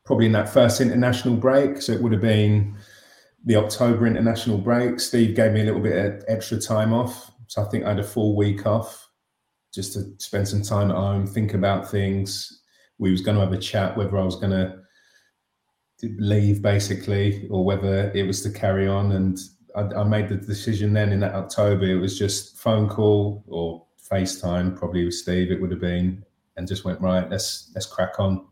[0.05, 1.83] probably in that first international break.
[1.83, 2.77] So it would have been
[3.45, 5.01] the October international break.
[5.01, 7.31] Steve gave me a little bit of extra time off.
[7.49, 9.09] So I think I had a full week off
[9.73, 12.63] just to spend some time at home, think about things.
[12.99, 14.79] We was going to have a chat whether I was going to
[16.19, 19.13] leave basically or whether it was to carry on.
[19.13, 19.39] And
[19.75, 21.87] I, I made the decision then in that October.
[21.87, 25.51] It was just phone call or FaceTime, probably with Steve.
[25.51, 26.25] It would have been,
[26.57, 27.29] and just went right.
[27.31, 28.47] Let's let's crack on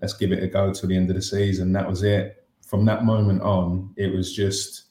[0.00, 1.72] let's give it a go till the end of the season.
[1.72, 2.43] That was it.
[2.66, 4.84] From that moment on, it was just,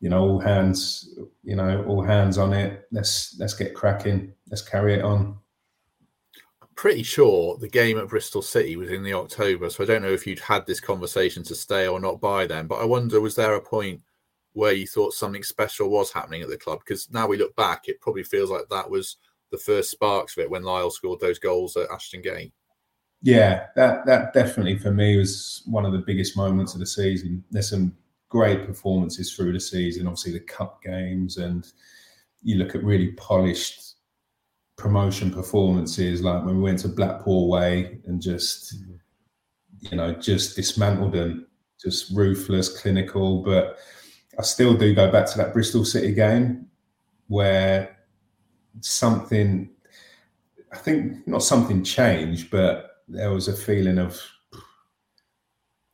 [0.00, 2.86] you know, all hands, you know, all hands on it.
[2.90, 4.32] Let's let's get cracking.
[4.48, 5.38] Let's carry it on.
[6.78, 10.12] pretty sure the game at Bristol City was in the October, so I don't know
[10.12, 12.68] if you'd had this conversation to stay or not by then.
[12.68, 14.00] But I wonder, was there a point
[14.52, 16.78] where you thought something special was happening at the club?
[16.78, 19.16] Because now we look back, it probably feels like that was
[19.50, 22.52] the first sparks of it when Lyle scored those goals at Ashton Gate.
[23.22, 27.42] Yeah, that that definitely for me was one of the biggest moments of the season.
[27.50, 27.96] There's some
[28.28, 31.66] great performances through the season, obviously the cup games, and
[32.42, 33.96] you look at really polished
[34.76, 38.76] promotion performances, like when we went to Blackpool Way and just
[39.80, 41.48] you know just dismantled them,
[41.82, 43.42] just ruthless, clinical.
[43.42, 43.78] But
[44.38, 46.66] I still do go back to that Bristol City game
[47.26, 47.96] where
[48.80, 49.70] something
[50.72, 54.20] I think not something changed, but there was a feeling of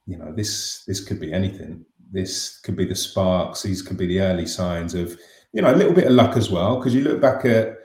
[0.07, 1.85] you know this this could be anything.
[2.11, 3.63] This could be the sparks.
[3.63, 5.19] These could be the early signs of
[5.53, 6.77] you know a little bit of luck as well.
[6.77, 7.79] Because you look back at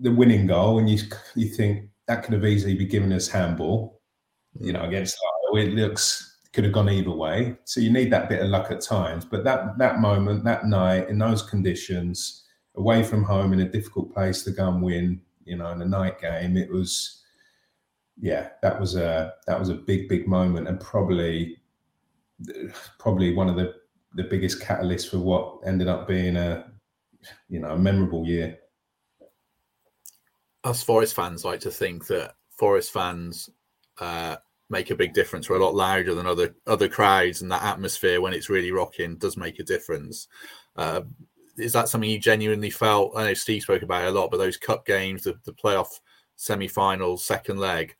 [0.00, 0.98] the winning goal and you
[1.34, 4.00] you think that could have easily be given us handball
[4.60, 5.18] you know against
[5.54, 7.56] it looks could have gone either way.
[7.64, 9.24] So you need that bit of luck at times.
[9.24, 12.44] But that that moment that night in those conditions
[12.76, 15.86] away from home in a difficult place to go and win you know in a
[15.86, 17.22] night game it was
[18.20, 21.58] yeah, that was a that was a big big moment, and probably
[22.98, 23.74] probably one of the
[24.14, 26.70] the biggest catalysts for what ended up being a
[27.48, 28.58] you know a memorable year.
[30.64, 33.50] Us Forest fans like to think that Forest fans
[33.98, 34.36] uh,
[34.70, 35.48] make a big difference.
[35.48, 39.16] We're a lot louder than other other crowds, and that atmosphere when it's really rocking
[39.16, 40.28] does make a difference.
[40.74, 41.02] Uh,
[41.58, 43.12] is that something you genuinely felt?
[43.16, 46.00] I know Steve spoke about it a lot, but those cup games, the, the playoff
[46.36, 47.96] semi-finals, second leg,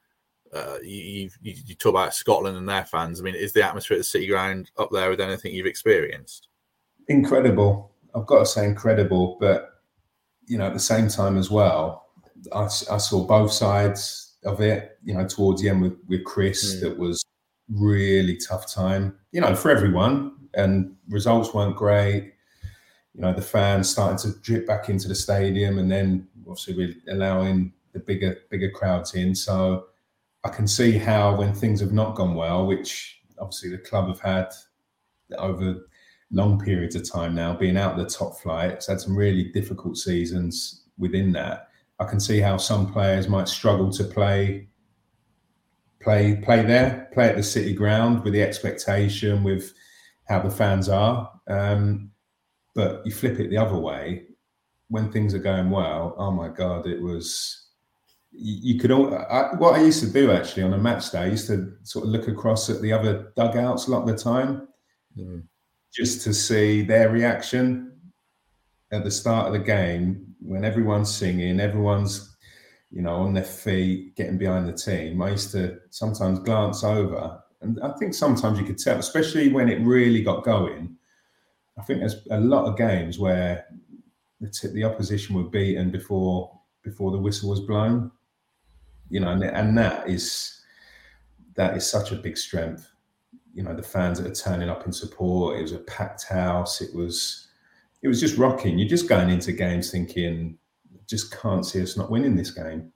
[0.53, 3.21] uh, you, you, you talk about Scotland and their fans.
[3.21, 6.49] I mean, is the atmosphere at the City Ground up there with anything you've experienced?
[7.09, 7.93] Incredible.
[8.15, 9.81] I've got to say incredible, but
[10.47, 12.07] you know, at the same time as well,
[12.53, 14.99] I, I saw both sides of it.
[15.05, 16.81] You know, towards the end with with Chris, mm.
[16.81, 17.25] that was
[17.69, 19.17] really tough time.
[19.33, 22.33] You know, for everyone, and results weren't great.
[23.15, 27.15] You know, the fans starting to drip back into the stadium, and then obviously we're
[27.15, 29.35] allowing the bigger bigger crowds in.
[29.35, 29.87] So
[30.47, 34.21] I can see how when things have not gone well, which obviously the club have
[34.21, 34.53] had
[35.39, 35.89] over
[36.31, 39.51] long periods of time now, being out of the top flight, it's had some really
[39.51, 41.71] difficult seasons within that.
[41.99, 44.69] I can see how some players might struggle to play
[46.01, 49.75] play play there, play at the city ground with the expectation, with
[50.29, 51.29] how the fans are.
[51.49, 52.13] Um,
[52.73, 54.27] but you flip it the other way,
[54.91, 57.66] when things are going well, oh my god, it was
[58.39, 61.27] you could all I, what I used to do actually on a match day, I
[61.27, 64.69] used to sort of look across at the other dugouts a lot of the time,
[65.19, 65.43] mm.
[65.93, 67.93] just to see their reaction
[68.93, 72.37] at the start of the game when everyone's singing, everyone's
[72.91, 75.21] you know on their feet, getting behind the team.
[75.23, 79.69] I used to sometimes glance over, and I think sometimes you could tell, especially when
[79.69, 80.97] it really got going.
[81.79, 83.67] I think there's a lot of games where
[84.41, 88.11] the, t- the opposition were beaten before before the whistle was blown.
[89.11, 90.61] You know, and, and that is
[91.55, 92.91] that is such a big strength.
[93.55, 95.59] You know, the fans that are turning up in support.
[95.59, 96.81] It was a packed house.
[96.81, 97.49] It was
[98.03, 98.79] it was just rocking.
[98.79, 100.59] You're just going into games thinking,
[101.07, 102.93] just can't see us not winning this game.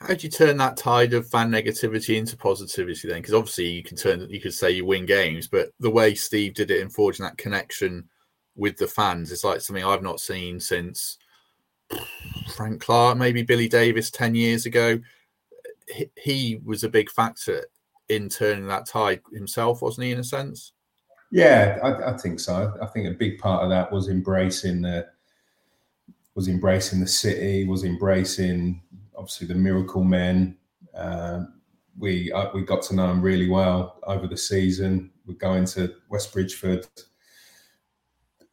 [0.00, 3.18] How do you turn that tide of fan negativity into positivity then?
[3.18, 6.54] Because obviously you can turn, you could say you win games, but the way Steve
[6.54, 8.08] did it in forging that connection
[8.56, 11.18] with the fans is like something I've not seen since
[12.54, 15.00] Frank Clark, maybe Billy Davies 10 years ago.
[15.88, 17.66] He, he was a big factor
[18.08, 20.72] in turning that tide himself, wasn't he, in a sense?
[21.30, 22.74] Yeah, I, I, think so.
[22.80, 25.06] I think a big part of that was embracing the
[26.34, 28.82] was embracing the city, was embracing
[29.16, 30.56] obviously the miracle men.
[30.94, 31.44] Uh,
[31.98, 35.10] we uh, we got to know them really well over the season.
[35.26, 36.86] We're going to West Bridgford,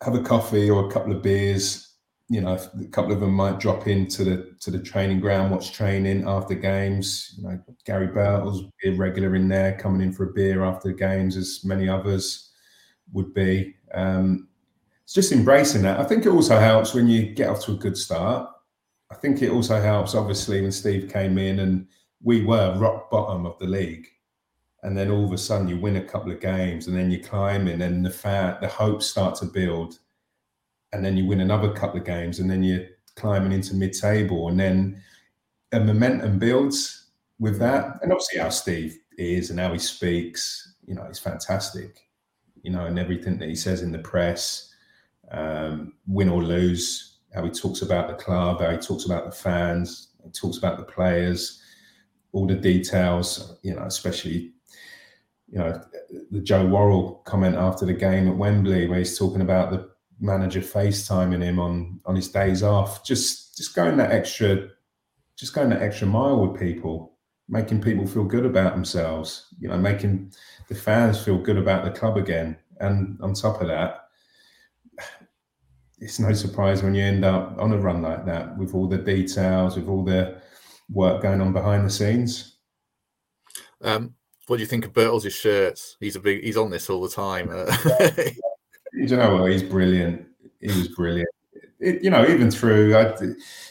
[0.01, 1.88] have a coffee or a couple of beers,
[2.29, 5.71] you know, a couple of them might drop into the to the training ground, watch
[5.71, 7.33] training after games.
[7.37, 10.91] You know, Gary Birtles be a regular in there, coming in for a beer after
[10.91, 12.51] games, as many others
[13.11, 13.75] would be.
[13.95, 14.47] Um,
[15.03, 15.99] it's just embracing that.
[15.99, 18.47] I think it also helps when you get off to a good start.
[19.11, 21.87] I think it also helps, obviously, when Steve came in and
[22.21, 24.05] we were rock bottom of the league,
[24.83, 27.23] and then all of a sudden you win a couple of games, and then you
[27.23, 29.97] climb in, and the fa- the hopes start to build
[30.93, 34.59] and then you win another couple of games, and then you're climbing into mid-table, and
[34.59, 35.01] then
[35.71, 37.07] a momentum builds
[37.39, 37.99] with that.
[38.01, 42.07] And obviously, how Steve is and how he speaks, you know, he's fantastic.
[42.63, 44.73] You know, and everything that he says in the press,
[45.31, 49.31] um, win or lose, how he talks about the club, how he talks about the
[49.31, 51.61] fans, he talks about the players,
[52.31, 53.57] all the details.
[53.61, 54.53] You know, especially
[55.47, 55.81] you know
[56.31, 59.88] the Joe Worrall comment after the game at Wembley, where he's talking about the
[60.19, 64.69] manager FaceTiming him on on his days off, just just going that extra,
[65.37, 69.47] just going that extra mile with people, making people feel good about themselves.
[69.59, 70.33] You know, making
[70.67, 72.57] the fans feel good about the club again.
[72.79, 74.05] And on top of that,
[75.99, 78.97] it's no surprise when you end up on a run like that with all the
[78.97, 80.41] details, with all the
[80.89, 82.55] work going on behind the scenes.
[83.81, 84.15] Um,
[84.47, 85.97] what do you think of Birtles' shirts?
[85.99, 86.43] He's a big.
[86.43, 87.49] He's on this all the time.
[87.51, 87.65] Uh,
[88.93, 89.45] you know?
[89.45, 90.25] He's brilliant.
[90.59, 91.29] He was brilliant.
[91.79, 93.13] It, you know, even through I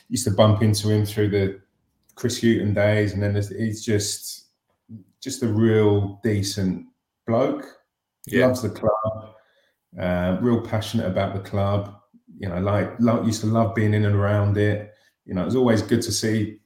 [0.09, 1.61] used to bump into him through the
[2.15, 4.47] Chris Hughton days, and then he's just
[5.21, 6.87] just a real decent
[7.27, 7.67] bloke.
[8.27, 8.47] Yeah.
[8.47, 9.35] loves the club.
[9.99, 11.95] Uh, real passionate about the club.
[12.39, 14.93] You know, like, like used to love being in and around it.
[15.25, 16.61] You know, it was always good to see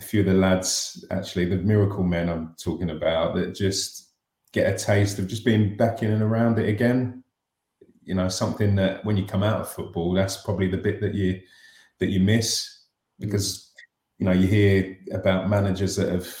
[0.00, 4.10] a few of the lads, actually, the miracle men I'm talking about, that just
[4.52, 7.22] get a taste of just being back in and around it again
[8.08, 11.14] you know something that when you come out of football that's probably the bit that
[11.14, 11.38] you
[12.00, 12.84] that you miss
[13.20, 13.70] because
[14.16, 16.34] you know you hear about managers that have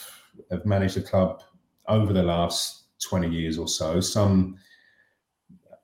[0.50, 1.42] have managed a club
[1.86, 4.00] over the last 20 years or so.
[4.00, 4.56] Some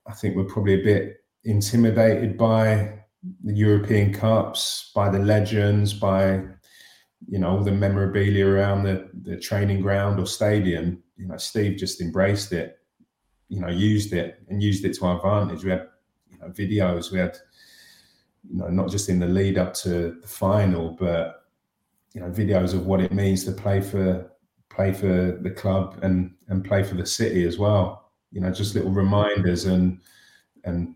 [0.07, 2.99] i think were probably a bit intimidated by
[3.43, 6.43] the european cups by the legends by
[7.27, 11.03] you know all the memorabilia around the, the training ground or stadium.
[11.17, 12.79] You know steve just embraced it
[13.49, 15.65] you know used it and used it to our advantage.
[15.65, 15.89] We had
[16.31, 17.13] you know, videos.
[17.13, 17.37] We had
[18.51, 21.47] you know not just in the lead up to the final, but
[22.13, 24.31] you know videos of what it means to play for
[24.71, 28.11] play for the club and and play for the city as well.
[28.33, 30.01] You know, just little reminders and
[30.65, 30.95] and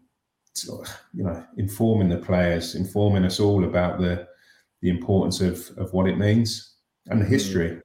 [1.14, 4.26] you know informing the players, informing us all about the
[4.80, 6.74] the importance of of what it means
[7.06, 7.30] and the mm.
[7.30, 7.80] history.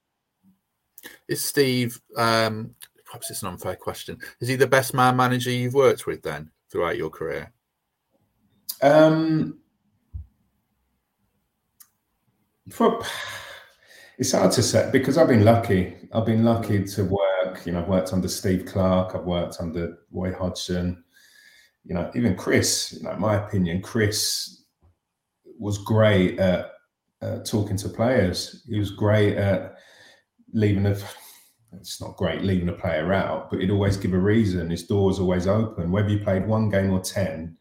[1.28, 2.76] Is Steve um,
[3.14, 4.18] perhaps it's an unfair question.
[4.39, 7.53] Is he the best man manager you've worked with then throughout your career?
[8.82, 9.59] Um,
[12.72, 13.03] for,
[14.18, 15.95] it's hard to say because I've been lucky.
[16.11, 17.64] I've been lucky to work.
[17.68, 19.14] You know, I've worked under Steve Clarke.
[19.14, 21.03] I've worked under Roy Hodgson.
[21.86, 22.93] You know, even Chris.
[22.93, 24.64] You know, my opinion, Chris
[25.59, 26.72] was great at
[27.22, 28.66] uh, talking to players.
[28.68, 29.76] He was great at
[30.51, 30.97] leaving a
[31.80, 34.69] it's not great leaving a player out, but he'd always give a reason.
[34.69, 35.91] His door's always open.
[35.91, 37.55] Whether you played one game or 10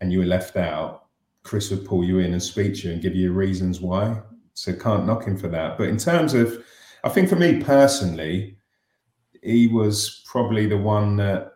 [0.00, 1.06] and you were left out,
[1.42, 4.20] Chris would pull you in and speak to you and give you reasons why.
[4.54, 5.78] So can't knock him for that.
[5.78, 6.62] But in terms of,
[7.04, 8.58] I think for me personally,
[9.42, 11.52] he was probably the one that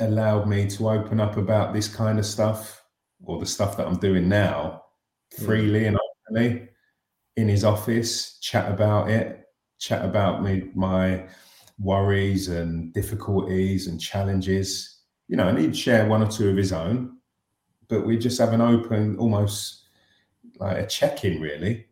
[0.00, 2.82] allowed me to open up about this kind of stuff
[3.24, 4.82] or the stuff that I'm doing now
[5.36, 5.44] hmm.
[5.44, 5.96] freely and
[6.28, 6.68] openly
[7.36, 9.42] in his office, chat about it,
[9.82, 11.26] chat about me, my
[11.80, 15.00] worries and difficulties and challenges.
[15.26, 17.18] You know, and he'd share one or two of his own,
[17.88, 19.88] but we just have an open, almost
[20.58, 21.86] like a check-in, really.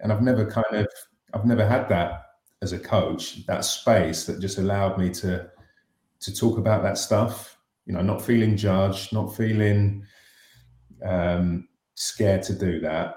[0.00, 0.86] And I've never kind of,
[1.32, 2.22] I've never had that
[2.60, 5.50] as a coach, that space that just allowed me to
[6.18, 7.58] to talk about that stuff.
[7.86, 10.04] You know, not feeling judged, not feeling
[11.04, 13.16] um, scared to do that.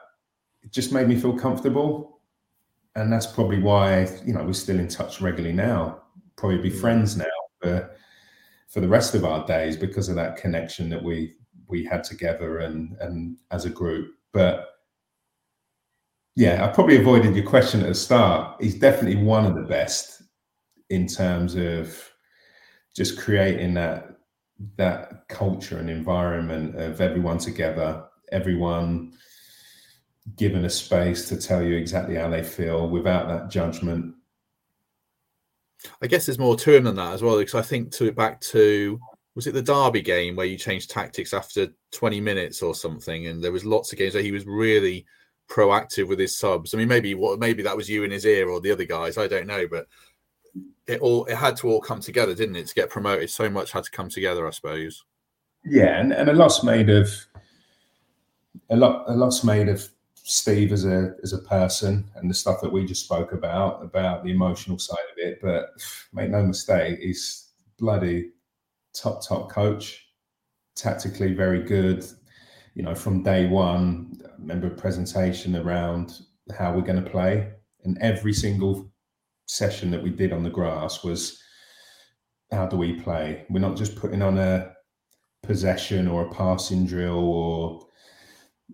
[0.61, 2.18] It just made me feel comfortable,
[2.95, 6.01] and that's probably why you know we're still in touch regularly now.
[6.35, 6.79] Probably be mm.
[6.79, 7.25] friends now
[7.61, 7.89] for
[8.67, 11.35] for the rest of our days because of that connection that we
[11.67, 14.13] we had together and and as a group.
[14.33, 14.67] But
[16.35, 18.61] yeah, I probably avoided your question at the start.
[18.61, 20.21] He's definitely one of the best
[20.89, 22.09] in terms of
[22.95, 24.15] just creating that
[24.75, 29.13] that culture and environment of everyone together, everyone
[30.35, 34.15] given a space to tell you exactly how they feel without that judgment.
[36.01, 38.41] I guess there's more to him than that as well, because I think to back
[38.41, 38.99] to
[39.35, 43.41] was it the Derby game where you changed tactics after 20 minutes or something, and
[43.41, 45.05] there was lots of games where he was really
[45.49, 46.73] proactive with his subs.
[46.73, 49.17] I mean, maybe what maybe that was you in his ear or the other guys,
[49.17, 49.87] I don't know, but
[50.87, 53.29] it all it had to all come together, didn't it, to get promoted?
[53.29, 55.05] So much had to come together, I suppose.
[55.65, 57.09] Yeah, and, and a lot's made of
[58.69, 59.87] a lot a lot's made of
[60.29, 64.23] Steve as a as a person and the stuff that we just spoke about about
[64.23, 65.39] the emotional side of it.
[65.41, 65.69] But
[66.13, 67.49] make no mistake, he's
[67.79, 68.31] bloody
[68.93, 70.05] top top coach,
[70.75, 72.05] tactically very good.
[72.75, 76.19] You know, from day one, I remember presentation around
[76.55, 77.51] how we're going to play,
[77.83, 78.91] and every single
[79.47, 81.41] session that we did on the grass was
[82.51, 83.45] how do we play?
[83.49, 84.73] We're not just putting on a
[85.41, 87.88] possession or a passing drill or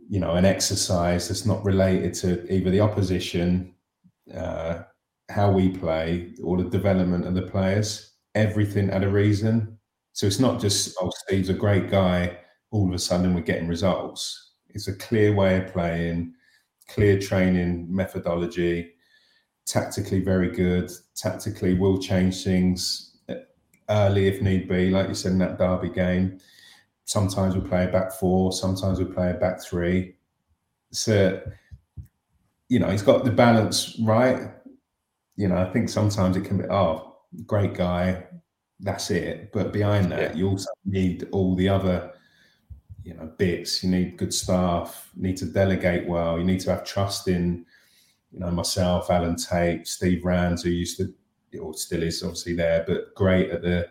[0.09, 3.73] you know an exercise that's not related to either the opposition,
[4.35, 4.83] uh,
[5.29, 8.13] how we play, or the development of the players.
[8.35, 9.77] Everything had a reason.
[10.13, 12.37] So it's not just oh Steve's a great guy.
[12.71, 14.53] All of a sudden we're getting results.
[14.69, 16.33] It's a clear way of playing,
[16.89, 18.95] clear training methodology
[19.65, 20.91] tactically very good.
[21.15, 23.17] Tactically will change things
[23.89, 26.39] early if need be, like you said in that Derby game.
[27.05, 30.15] Sometimes we play a back four, sometimes we play a back three.
[30.91, 31.41] So,
[32.67, 34.51] you know, he's got the balance right.
[35.35, 38.25] You know, I think sometimes it can be, oh, great guy,
[38.79, 39.51] that's it.
[39.51, 40.33] But behind that, yeah.
[40.35, 42.13] you also need all the other,
[43.03, 43.83] you know, bits.
[43.83, 47.65] You need good staff, you need to delegate well, you need to have trust in
[48.35, 51.13] you know, myself, Alan Tate, Steve Rands, who used to,
[51.57, 53.87] or still is obviously there, but great at the,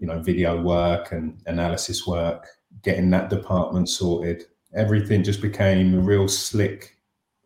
[0.00, 2.46] you know, video work and analysis work,
[2.82, 4.44] getting that department sorted.
[4.74, 6.96] Everything just became a real slick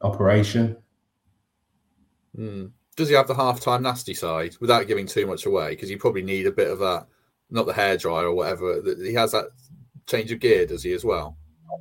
[0.03, 0.77] operation.
[2.39, 2.71] Mm.
[2.97, 5.71] Does he have the half-time nasty side without giving too much away?
[5.71, 7.09] Because you probably need a bit of that,
[7.51, 8.81] not the hair dryer or whatever.
[9.03, 9.47] He has that
[10.07, 11.37] change of gear, does he as well?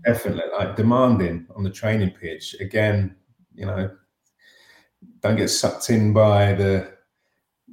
[0.06, 2.56] Definitely, like demanding on the training pitch.
[2.60, 3.16] Again,
[3.54, 3.92] you know,
[5.22, 6.92] don't get sucked in by the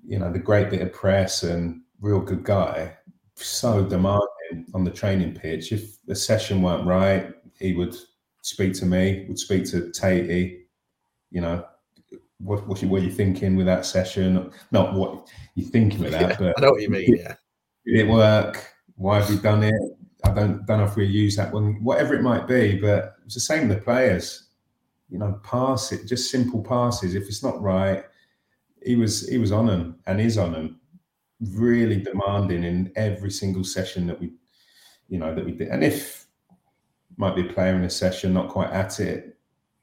[0.06, 2.96] you know the great bit of press and real good guy
[3.36, 3.88] so hmm.
[3.88, 5.72] demanding on the training pitch.
[5.72, 7.94] If the session weren't right he would
[8.42, 10.62] speak to me would speak to Tatey
[11.30, 11.64] you know
[12.38, 14.50] what what, what are you thinking with that session.
[14.70, 17.34] Not what you're thinking with that yeah, but I know what you mean yeah.
[17.86, 18.66] did it work?
[18.96, 19.74] Why have we done it?
[20.24, 23.34] I don't don't know if we use that one whatever it might be but it's
[23.34, 24.48] the same with the players.
[25.10, 27.16] You know, pass it, just simple passes.
[27.16, 28.04] If it's not right,
[28.82, 30.79] he was he was on them and is on them,
[31.40, 34.32] really demanding in every single session that we,
[35.08, 35.68] you know, that we did.
[35.68, 36.26] And if
[37.16, 39.36] might be a player in a session not quite at it,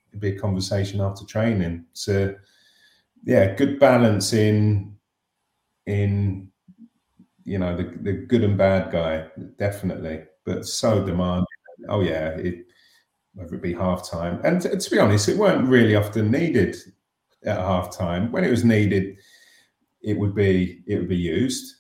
[0.10, 1.86] it'd be a conversation after training.
[1.94, 2.36] So
[3.24, 4.96] yeah, good balance in
[5.86, 6.50] in
[7.44, 9.28] you know the the good and bad guy,
[9.58, 11.46] definitely, but so demanding.
[11.90, 12.66] Oh yeah, it
[13.34, 14.42] whether it be half time.
[14.44, 16.76] And to, to, be honest, it weren't really often needed
[17.46, 18.32] at half time.
[18.32, 19.18] When it was needed,
[20.08, 21.76] it would be it would be used.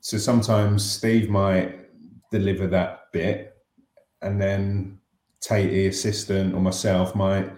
[0.00, 1.88] So sometimes Steve might
[2.32, 3.56] deliver that bit,
[4.22, 4.98] and then
[5.40, 7.48] Tatey assistant or myself might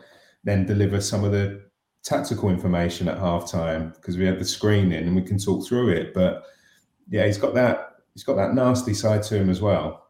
[0.44, 1.62] then deliver some of the
[2.04, 5.88] tactical information at half time because we had the screening and we can talk through
[5.88, 6.12] it.
[6.12, 6.44] But
[7.08, 10.08] yeah, he's got that he's got that nasty side to him as well.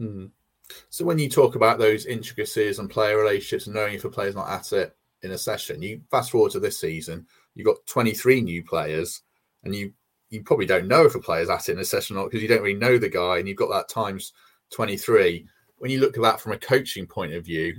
[0.00, 0.32] Mm.
[0.90, 4.34] So when you talk about those intricacies and player relationships and knowing if a player's
[4.34, 7.24] not at it in a session, you fast forward to this season,
[7.54, 9.22] you've got 23 new players
[9.68, 9.92] and you
[10.30, 12.42] you probably don't know if a player's at it in a session or not because
[12.42, 14.32] you don't really know the guy and you've got that times
[14.70, 15.46] 23.
[15.78, 17.74] When you look at that from a coaching point of view,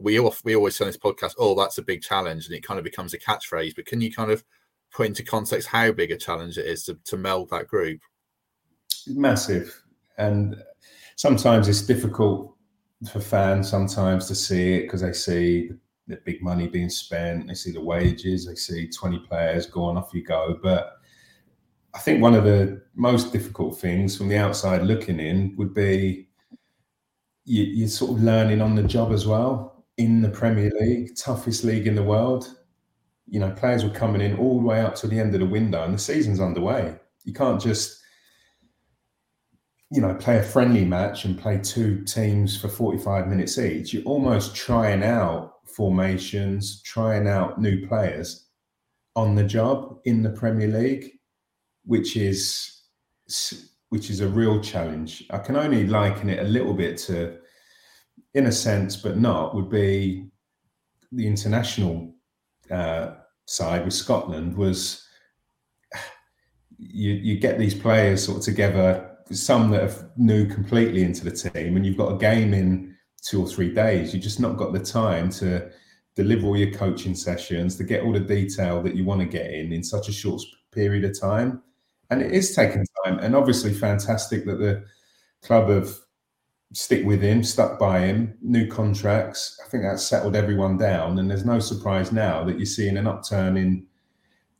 [0.00, 2.78] we we always say on this podcast, oh, that's a big challenge, and it kind
[2.78, 3.74] of becomes a catchphrase.
[3.74, 4.44] But can you kind of
[4.92, 8.00] put into context how big a challenge it is to, to meld that group?
[9.06, 9.82] Massive,
[10.18, 10.62] and
[11.14, 12.54] sometimes it's difficult
[13.10, 15.70] for fans sometimes to see it because they see
[16.08, 20.14] the big money being spent, they see the wages, they see 20 players going off
[20.14, 20.58] you go.
[20.62, 20.95] But
[21.96, 26.28] I think one of the most difficult things from the outside looking in would be
[27.46, 31.64] you, you're sort of learning on the job as well in the Premier League, toughest
[31.64, 32.54] league in the world.
[33.26, 35.46] You know, players were coming in all the way up to the end of the
[35.46, 36.96] window, and the season's underway.
[37.24, 37.98] You can't just,
[39.90, 43.94] you know, play a friendly match and play two teams for 45 minutes each.
[43.94, 48.48] You're almost trying out formations, trying out new players
[49.14, 51.15] on the job in the Premier League,
[51.86, 52.82] which is
[53.88, 55.24] which is a real challenge.
[55.30, 57.38] I can only liken it a little bit to,
[58.34, 60.28] in a sense, but not, would be
[61.12, 62.14] the international
[62.70, 63.12] uh,
[63.46, 65.06] side with Scotland was
[66.78, 71.30] you you get these players sort of together, some that are new completely into the
[71.30, 74.12] team, and you've got a game in two or three days.
[74.12, 75.70] You've just not got the time to
[76.16, 79.50] deliver all your coaching sessions, to get all the detail that you want to get
[79.50, 81.62] in in such a short period of time.
[82.10, 83.18] And it is taking time.
[83.18, 84.84] And obviously, fantastic that the
[85.42, 85.90] club have
[86.72, 89.60] stick with him, stuck by him, new contracts.
[89.64, 91.18] I think that's settled everyone down.
[91.18, 93.86] And there's no surprise now that you're seeing an upturn in,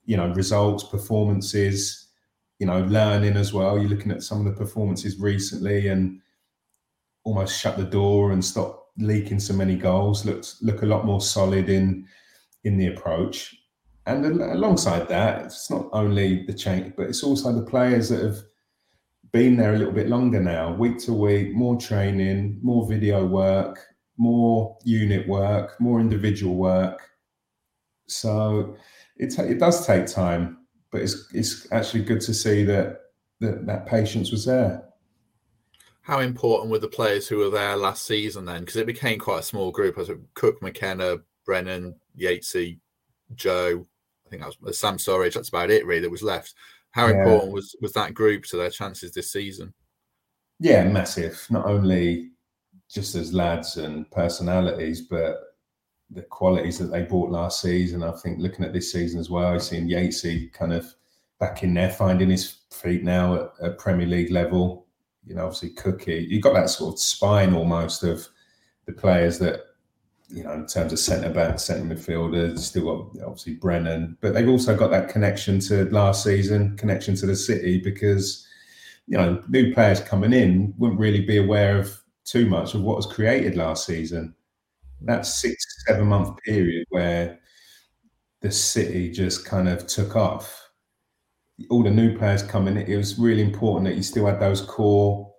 [0.04, 2.08] you know, results, performances,
[2.58, 3.78] you know, learning as well.
[3.78, 6.20] You're looking at some of the performances recently and
[7.24, 10.24] almost shut the door and stop leaking so many goals.
[10.24, 12.06] Look look a lot more solid in
[12.64, 13.54] in the approach.
[14.06, 18.38] And alongside that, it's not only the change, but it's also the players that have
[19.32, 23.80] been there a little bit longer now, week to week, more training, more video work,
[24.16, 27.02] more unit work, more individual work.
[28.06, 28.76] So
[29.16, 30.58] it it does take time,
[30.92, 33.00] but it's it's actually good to see that
[33.40, 34.86] that, that patience was there
[36.06, 38.60] how important were the players who were there last season then?
[38.60, 39.98] Because it became quite a small group.
[39.98, 42.78] I As Cook, McKenna, Brennan, Yatesy,
[43.34, 43.84] Joe.
[44.26, 45.34] I think that was Sam Surridge.
[45.34, 46.02] That's about it, really.
[46.02, 46.54] That was left.
[46.90, 47.22] How yeah.
[47.22, 49.72] important was was that group to their chances this season?
[50.58, 51.44] Yeah, massive.
[51.50, 52.30] Not only
[52.90, 55.38] just as lads and personalities, but
[56.10, 58.02] the qualities that they brought last season.
[58.02, 60.86] I think looking at this season as well, seeing Yatesy kind of
[61.40, 64.86] back in there, finding his feet now at, at Premier League level
[65.26, 68.26] you know, obviously Cookie, you've got that sort of spine almost of
[68.86, 69.60] the players that,
[70.28, 74.48] you know, in terms of centre back, centre midfielders, still got obviously Brennan, but they've
[74.48, 78.46] also got that connection to last season, connection to the city because,
[79.06, 82.96] you know, new players coming in wouldn't really be aware of too much of what
[82.96, 84.34] was created last season.
[85.02, 87.38] That six, seven month period where
[88.40, 90.66] the city just kind of took off
[91.70, 95.32] all the new players coming, it was really important that you still had those core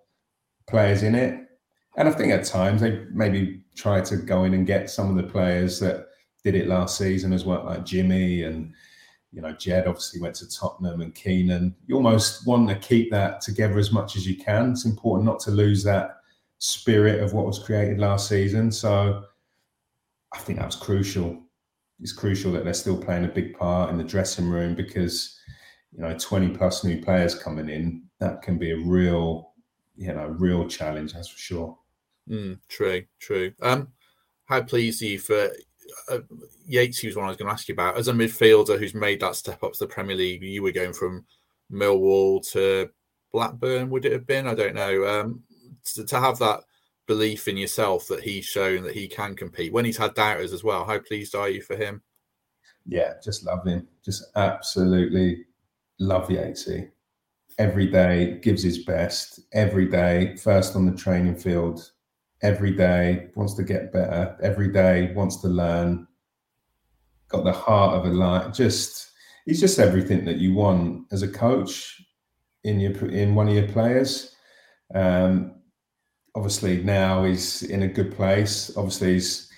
[0.68, 1.40] players in it.
[1.98, 5.16] And I think at times they maybe tried to go in and get some of
[5.16, 6.08] the players that
[6.44, 8.74] did it last season as well, like Jimmy and
[9.32, 9.88] you know Djed.
[9.88, 11.74] Obviously went to Tottenham and Keinan.
[11.86, 14.72] You almost want to keep that together as much as you can.
[14.72, 16.18] It's important not to lose that
[16.60, 18.72] spirit of what was created last season.
[18.72, 19.24] So
[20.34, 21.42] I think that was crucial.
[22.00, 25.40] It's crucial that they're still playing a big part in the dressing room because
[25.94, 29.54] you know 20 plus new players coming in that can be a real
[29.96, 31.78] you know real challenge that's for sure
[32.30, 33.88] mm, true true um
[34.46, 35.50] how pleased are you for
[36.10, 36.20] uh,
[36.66, 39.20] Yates, who's one I was going to ask you about, as a midfielder who's made
[39.22, 40.44] that step up to the Premier League.
[40.44, 41.26] You were going from
[41.72, 42.90] Millwall to
[43.32, 44.48] Blackburn, would it have been?
[44.48, 45.06] I don't know.
[45.06, 45.44] Um,
[45.94, 46.62] to, to, have that
[47.08, 50.64] belief in yourself that he's shown that he can compete when he's had doubters as
[50.64, 50.86] well.
[50.86, 52.02] How pleased are you for him?
[52.86, 53.88] Yeah, just love him.
[54.04, 55.46] Just absolutely
[56.00, 56.90] love Yatesy.
[57.58, 59.42] Every day gives his best.
[59.54, 61.92] Every day, first on the training field.
[62.42, 64.38] Every day wants to get better.
[64.42, 66.08] Every day wants to learn.
[67.30, 68.54] Got the heart of a lion.
[68.54, 69.12] Just
[69.46, 72.02] he's just everything that you want as a coach
[72.64, 74.36] in your in one of your players.
[74.94, 75.56] Um,
[76.36, 78.76] obviously now he's in a good place.
[78.78, 79.50] Obviously he's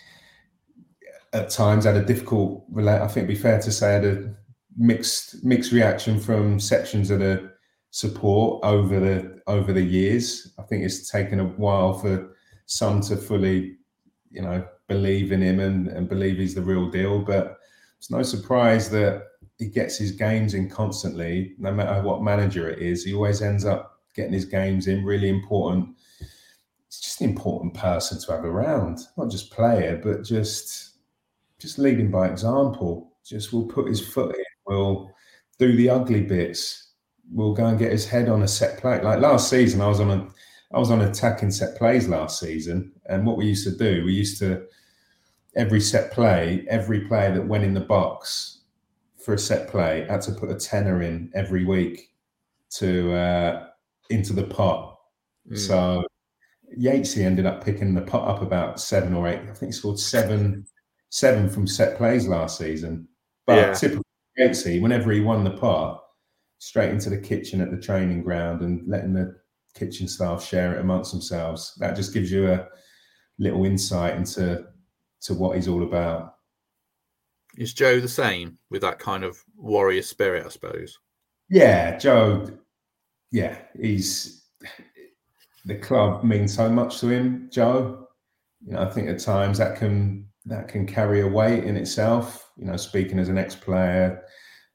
[1.34, 2.66] at times had a difficult.
[2.78, 4.36] I think it'd be fair to say had a
[4.78, 7.52] mixed mixed reaction from sections of the
[7.92, 10.54] support over the over the years.
[10.58, 12.38] I think it's taken a while for
[12.70, 13.78] some to fully,
[14.30, 17.20] you know, believe in him and, and believe he's the real deal.
[17.20, 17.58] But
[17.98, 19.24] it's no surprise that
[19.58, 23.04] he gets his games in constantly, no matter what manager it is.
[23.04, 25.04] He always ends up getting his games in.
[25.04, 25.96] Really important.
[26.88, 30.92] It's just an important person to have around, not just player, but just
[31.58, 33.14] just leading by example.
[33.26, 34.46] Just will put his foot in.
[34.68, 35.12] Will
[35.58, 36.92] do the ugly bits.
[37.32, 39.04] Will go and get his head on a set plate.
[39.04, 40.28] Like last season, I was on a
[40.72, 44.14] I was on attacking set plays last season, and what we used to do, we
[44.14, 44.66] used to
[45.56, 48.60] every set play, every player that went in the box
[49.18, 52.12] for a set play had to put a tenner in every week
[52.72, 53.68] to uh,
[54.10, 54.98] into the pot.
[55.50, 55.58] Mm.
[55.58, 56.04] So
[56.78, 59.42] Yatesy ended up picking the pot up about seven or eight.
[59.42, 60.66] I think he scored seven
[61.10, 63.08] seven from set plays last season.
[63.46, 63.74] But yeah.
[63.74, 64.04] typically
[64.40, 66.04] Yatesy, whenever he won the pot,
[66.60, 69.36] straight into the kitchen at the training ground and letting the
[69.80, 71.74] kitchen staff share it amongst themselves.
[71.80, 72.68] That just gives you a
[73.38, 74.66] little insight into
[75.22, 76.36] to what he's all about.
[77.58, 80.98] Is Joe the same with that kind of warrior spirit, I suppose?
[81.50, 82.48] Yeah, Joe.
[83.32, 84.46] Yeah, he's
[85.66, 88.08] the club means so much to him, Joe.
[88.66, 92.52] You know, I think at times that can that can carry a weight in itself.
[92.58, 94.22] You know, speaking as an ex-player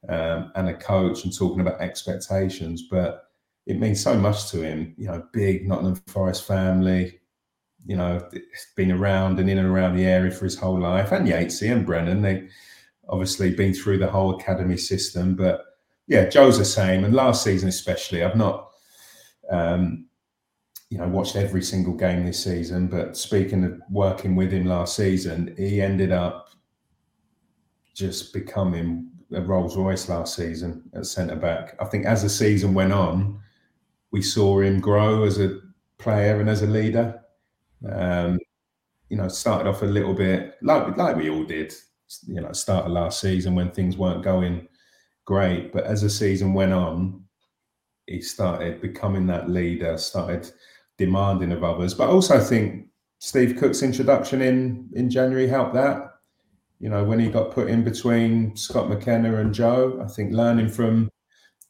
[0.09, 3.24] um, and a coach and talking about expectations, but
[3.67, 4.95] it means so much to him.
[4.99, 7.21] You know, big Nottingham Forest family,
[7.87, 8.27] you know,
[8.77, 11.12] been around and in and around the area for his whole life.
[11.12, 12.49] And Yatesy and Brennan, they
[13.09, 15.35] obviously been through the whole academy system.
[15.35, 15.65] But
[16.07, 17.05] yeah, Joe's the same.
[17.05, 18.71] And last season especially, I've not,
[19.51, 20.07] um,
[20.91, 22.89] you know, watched every single game this season.
[22.89, 26.51] But speaking of working with him last season, he ended up
[27.95, 31.77] just becoming a Rolls Royce last season at centre back.
[31.81, 33.41] I think as the season went on,
[34.15, 35.59] we saw him grow as a
[35.99, 37.21] player and as a leader.
[37.91, 38.39] Um,
[39.09, 41.75] you know, started off a little bit like like we all did.
[42.29, 44.69] You know, start of last season when things weren't going
[45.25, 47.25] great, but as the season went on,
[48.07, 49.99] he started becoming that leader.
[49.99, 50.49] Started
[50.97, 52.87] demanding of others, but I also think
[53.19, 56.21] Steve Cook's introduction in in January helped that.
[56.79, 60.69] You know, when he got put in between Scott McKenna and Joe, I think learning
[60.69, 61.11] from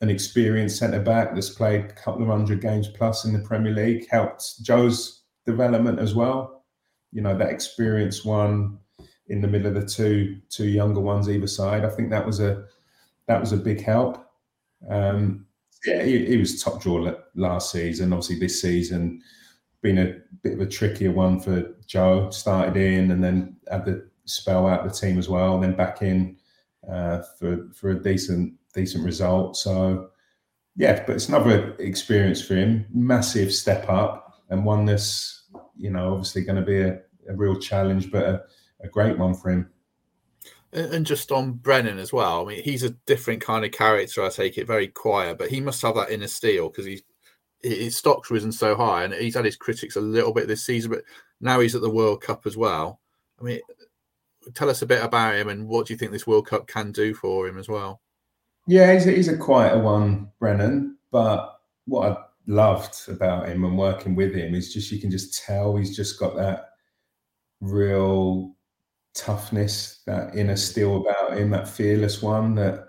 [0.00, 3.72] an experienced centre back that's played a couple of hundred games plus in the Premier
[3.72, 6.64] League helped Joe's development as well.
[7.12, 8.78] You know, that experienced one
[9.28, 11.84] in the middle of the two two younger ones either side.
[11.84, 12.64] I think that was a
[13.26, 14.26] that was a big help.
[14.88, 15.46] Um,
[15.86, 18.12] yeah, he, he, was top draw last season.
[18.12, 19.22] Obviously, this season
[19.82, 22.30] been a bit of a trickier one for Joe.
[22.30, 26.02] Started in and then had the spell out the team as well, and then back
[26.02, 26.36] in
[26.90, 29.56] uh, for for a decent decent result.
[29.56, 30.10] So
[30.76, 32.86] yeah, but it's another experience for him.
[32.92, 35.44] Massive step up and one that's
[35.76, 38.42] you know obviously going to be a, a, real challenge, but a,
[38.82, 39.70] a great one for him.
[40.72, 42.42] And just on Brennan as well.
[42.42, 44.24] I mean, he's a different kind of character.
[44.24, 47.02] I take it very quiet, but he must have that inner steel because he's
[47.62, 50.90] his stock's risen so high, and he's had his critics a little bit this season.
[50.90, 51.04] But
[51.40, 53.00] now he's at the World Cup as well.
[53.40, 53.60] I mean,
[54.52, 56.92] tell us a bit about him and what do you think this World Cup can
[56.92, 58.00] do for him as well?
[58.66, 60.96] Yeah, he's a, he's a quieter one, Brennan.
[61.10, 65.42] But what I loved about him and working with him is just you can just
[65.44, 66.70] tell he's just got that
[67.60, 68.54] real
[69.14, 72.86] toughness, that inner steel about him, that fearless one that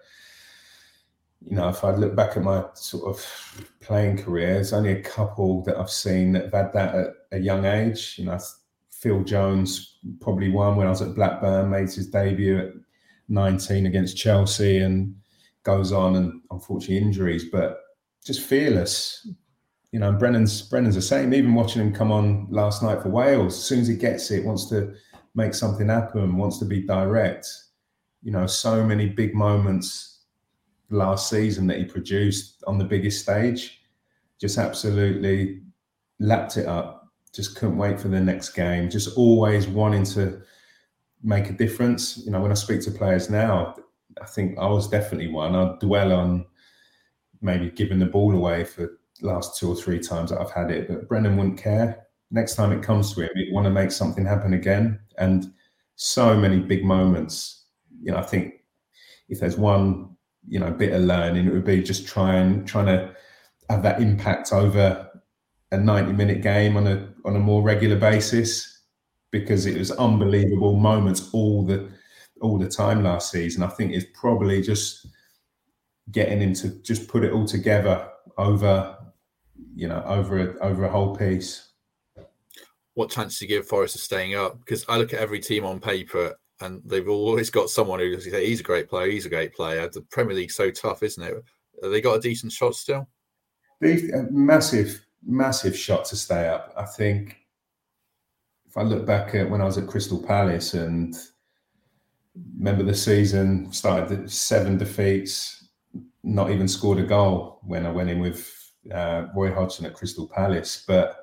[1.45, 5.01] you know, if I look back at my sort of playing career, there's only a
[5.01, 8.15] couple that I've seen that have had that at a young age.
[8.17, 8.39] You know,
[8.89, 12.73] Phil Jones, probably one when I was at Blackburn, made his debut at
[13.29, 15.15] 19 against Chelsea and
[15.65, 17.81] goes on and unfortunately injuries, but
[18.23, 19.27] just fearless,
[19.91, 21.33] you know, and Brennan's Brennan's the same.
[21.33, 24.45] Even watching him come on last night for Wales, as soon as he gets it,
[24.45, 24.93] wants to
[25.33, 27.47] make something happen, wants to be direct.
[28.23, 30.23] You know, so many big moments
[30.89, 33.81] last season that he produced on the biggest stage,
[34.39, 35.61] just absolutely
[36.19, 37.11] lapped it up.
[37.33, 38.89] Just couldn't wait for the next game.
[38.89, 40.41] Just always wanting to
[41.21, 42.23] make a difference.
[42.25, 43.75] You know, when I speak to players now,
[44.21, 45.55] I think I was definitely one.
[45.55, 46.45] I'd dwell on
[47.41, 50.87] maybe giving the ball away for last two or three times that I've had it,
[50.87, 52.05] but Brennan wouldn't care.
[52.31, 54.99] Next time it comes to him, he'd want to make something happen again.
[55.17, 55.53] And
[55.95, 57.65] so many big moments.
[58.01, 58.55] You know, I think
[59.29, 60.15] if there's one,
[60.47, 63.15] you know, bit of learning, it would be just trying trying to
[63.69, 65.09] have that impact over
[65.71, 68.83] a 90 minute game on a on a more regular basis
[69.31, 71.89] because it was unbelievable moments all the
[72.45, 73.63] all the time last season.
[73.63, 75.07] I think it's probably just
[76.11, 78.95] getting him to just put it all together over
[79.75, 81.71] you know, over a, over a whole piece.
[82.93, 84.59] What chance do you give Forest of staying up?
[84.59, 88.45] Because I look at every team on paper and they've always got someone who say
[88.45, 89.89] he's a great player, he's a great player.
[89.89, 91.43] The Premier League's so tough, isn't it?
[91.83, 93.09] Have they got a decent shot still?
[93.81, 96.73] They've uh, massive, massive shot to stay up.
[96.77, 97.35] I think
[98.65, 101.17] if I look back at when I was at Crystal Palace and
[102.57, 105.69] remember the season started seven defeats,
[106.23, 108.51] not even scored a goal when I went in with
[108.93, 110.83] uh, Roy Hodgson at Crystal Palace.
[110.87, 111.17] But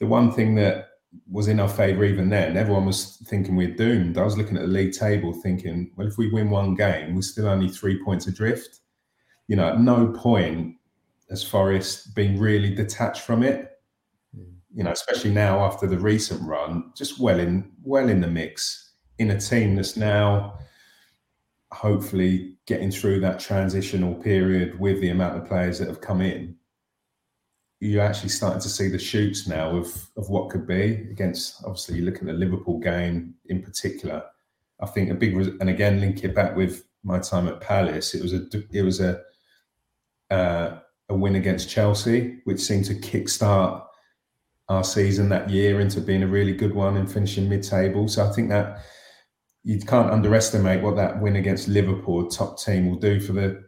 [0.00, 0.88] the one thing that
[1.30, 4.18] was in our favour even then, everyone was thinking we're doomed.
[4.18, 7.22] I was looking at the league table thinking, well, if we win one game, we're
[7.22, 8.80] still only three points adrift.
[9.46, 10.76] You know, at no point
[11.30, 13.70] has Forest been really detached from it.
[14.76, 18.83] You know, especially now after the recent run, just well in well in the mix
[19.18, 20.58] in a team that's now
[21.72, 26.56] hopefully getting through that transitional period with the amount of players that have come in
[27.84, 31.96] you're actually starting to see the shoots now of of what could be against obviously
[31.96, 34.22] you look at the Liverpool game in particular.
[34.80, 38.14] I think a big and again link it back with my time at Palace.
[38.14, 39.20] It was a it was a
[40.30, 40.78] uh,
[41.10, 43.84] a win against Chelsea, which seemed to kickstart
[44.70, 48.08] our season that year into being a really good one and finishing mid-table.
[48.08, 48.80] So I think that
[49.64, 53.64] you can't underestimate what that win against Liverpool, top team, will do for the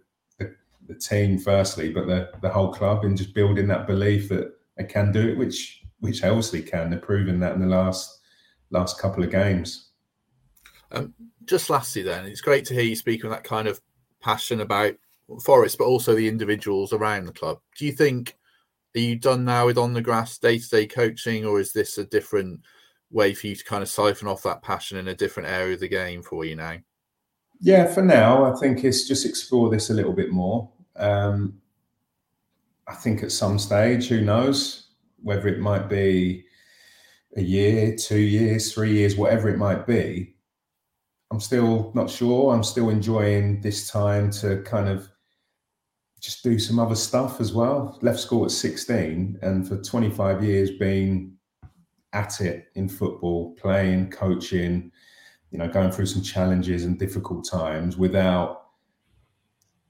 [0.89, 4.85] the team firstly, but the the whole club and just building that belief that they
[4.85, 6.91] can do it, which which Elsley can.
[6.91, 8.21] They're proving that in the last
[8.71, 9.91] last couple of games.
[10.93, 13.81] Um, just lastly, then it's great to hear you speak with that kind of
[14.23, 14.95] passion about
[15.43, 17.59] Forest, but also the individuals around the club.
[17.77, 18.37] Do you think
[18.95, 21.99] are you done now with on the grass day to day coaching, or is this
[21.99, 22.61] a different
[23.11, 25.81] way for you to kind of siphon off that passion in a different area of
[25.81, 26.77] the game for you now?
[27.61, 30.71] Yeah, for now, I think it's just explore this a little bit more.
[30.97, 31.61] Um,
[32.87, 34.89] I think at some stage, who knows,
[35.23, 36.45] whether it might be
[37.37, 40.35] a year, two years, three years, whatever it might be.
[41.31, 42.55] I'm still not sure.
[42.55, 45.09] I'm still enjoying this time to kind of
[46.21, 47.99] just do some other stuff as well.
[48.01, 51.36] Left school at 16 and for 25 years being
[52.13, 54.91] at it in football, playing, coaching,
[55.51, 58.67] you know, going through some challenges and difficult times without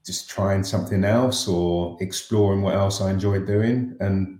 [0.05, 3.95] just trying something else or exploring what else I enjoy doing.
[3.99, 4.39] And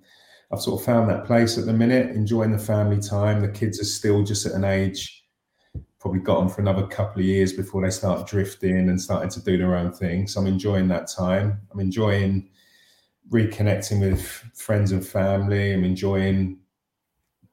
[0.51, 3.41] I've sort of found that place at the minute, enjoying the family time.
[3.41, 5.25] The kids are still just at an age,
[5.99, 9.43] probably got on for another couple of years before they start drifting and starting to
[9.43, 10.27] do their own thing.
[10.27, 11.59] So I'm enjoying that time.
[11.71, 12.49] I'm enjoying
[13.29, 14.25] reconnecting with
[14.55, 15.73] friends and family.
[15.73, 16.59] I'm enjoying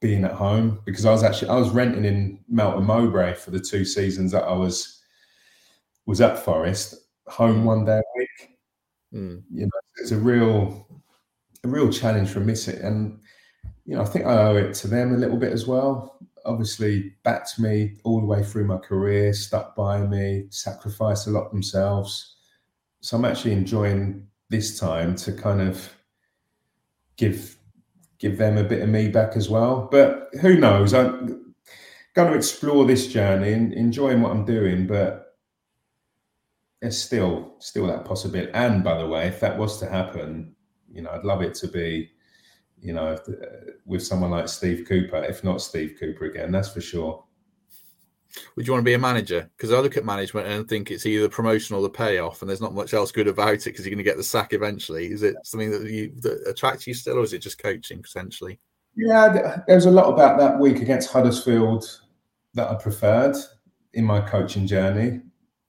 [0.04, 3.58] being at home because I was actually I was renting in Melton Mowbray for the
[3.58, 5.00] two seasons that I was
[6.04, 6.96] was at Forest
[7.26, 8.58] home one day a week.
[9.14, 9.42] Mm.
[9.50, 10.86] You know, it's a real,
[11.64, 12.78] a real challenge for missing.
[12.82, 13.18] And
[13.86, 16.18] you know, I think I owe it to them a little bit as well.
[16.44, 21.50] Obviously, backed me all the way through my career, stuck by me, sacrificed a lot
[21.50, 22.36] themselves.
[23.00, 25.90] So I'm actually enjoying this time to kind of
[27.16, 27.56] give
[28.24, 29.86] give them a bit of me back as well.
[29.90, 30.94] But who knows?
[30.94, 31.54] I'm
[32.14, 35.36] going to explore this journey and enjoying what I'm doing, but
[36.80, 38.50] there's still still that possibility.
[38.54, 40.56] And by the way, if that was to happen,
[40.90, 42.12] you know, I'd love it to be,
[42.80, 43.18] you know,
[43.84, 45.22] with someone like Steve Cooper.
[45.22, 47.22] If not Steve Cooper again, that's for sure.
[48.56, 49.48] Would you want to be a manager?
[49.56, 52.60] Because I look at management and think it's either promotion or the payoff, and there's
[52.60, 55.06] not much else good about it because you're going to get the sack eventually.
[55.06, 58.58] Is it something that you that attracts you still, or is it just coaching potentially?
[58.96, 62.00] Yeah, there's a lot about that week against Huddersfield
[62.54, 63.36] that I preferred
[63.94, 65.20] in my coaching journey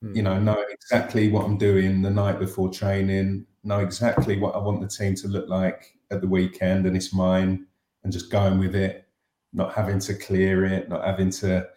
[0.01, 0.15] hmm.
[0.15, 4.59] you know, know exactly what I'm doing the night before training, know exactly what I
[4.59, 7.65] want the team to look like at the weekend, and it's mine,
[8.03, 9.07] and just going with it,
[9.53, 11.67] not having to clear it, not having to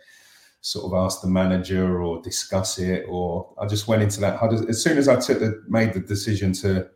[0.60, 3.06] sort of ask the manager or discuss it.
[3.08, 4.42] Or I just went into that.
[4.68, 6.88] As soon as I took the made the decision to,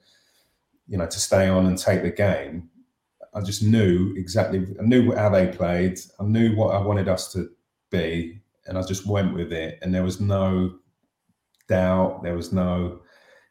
[0.88, 2.68] you know, to stay on and take the game,
[3.34, 4.66] I just knew exactly.
[4.78, 5.98] I knew how they played.
[6.20, 7.48] I knew what I wanted us to
[7.90, 9.78] be, and I just went with it.
[9.82, 10.78] And there was no
[11.68, 12.22] doubt.
[12.22, 13.00] There was no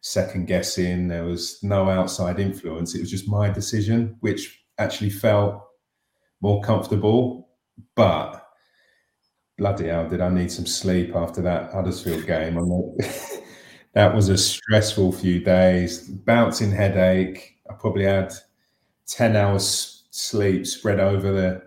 [0.01, 1.07] second guessing.
[1.07, 2.93] There was no outside influence.
[2.93, 5.64] It was just my decision, which actually felt
[6.41, 7.49] more comfortable.
[7.95, 8.41] But
[9.62, 12.55] bloody hell, did I need some sleep after that Huddersfield game?
[12.55, 13.07] Like,
[13.93, 17.59] that was a stressful few days, bouncing headache.
[17.70, 18.34] I probably had
[19.05, 21.62] 10 hours sleep spread over the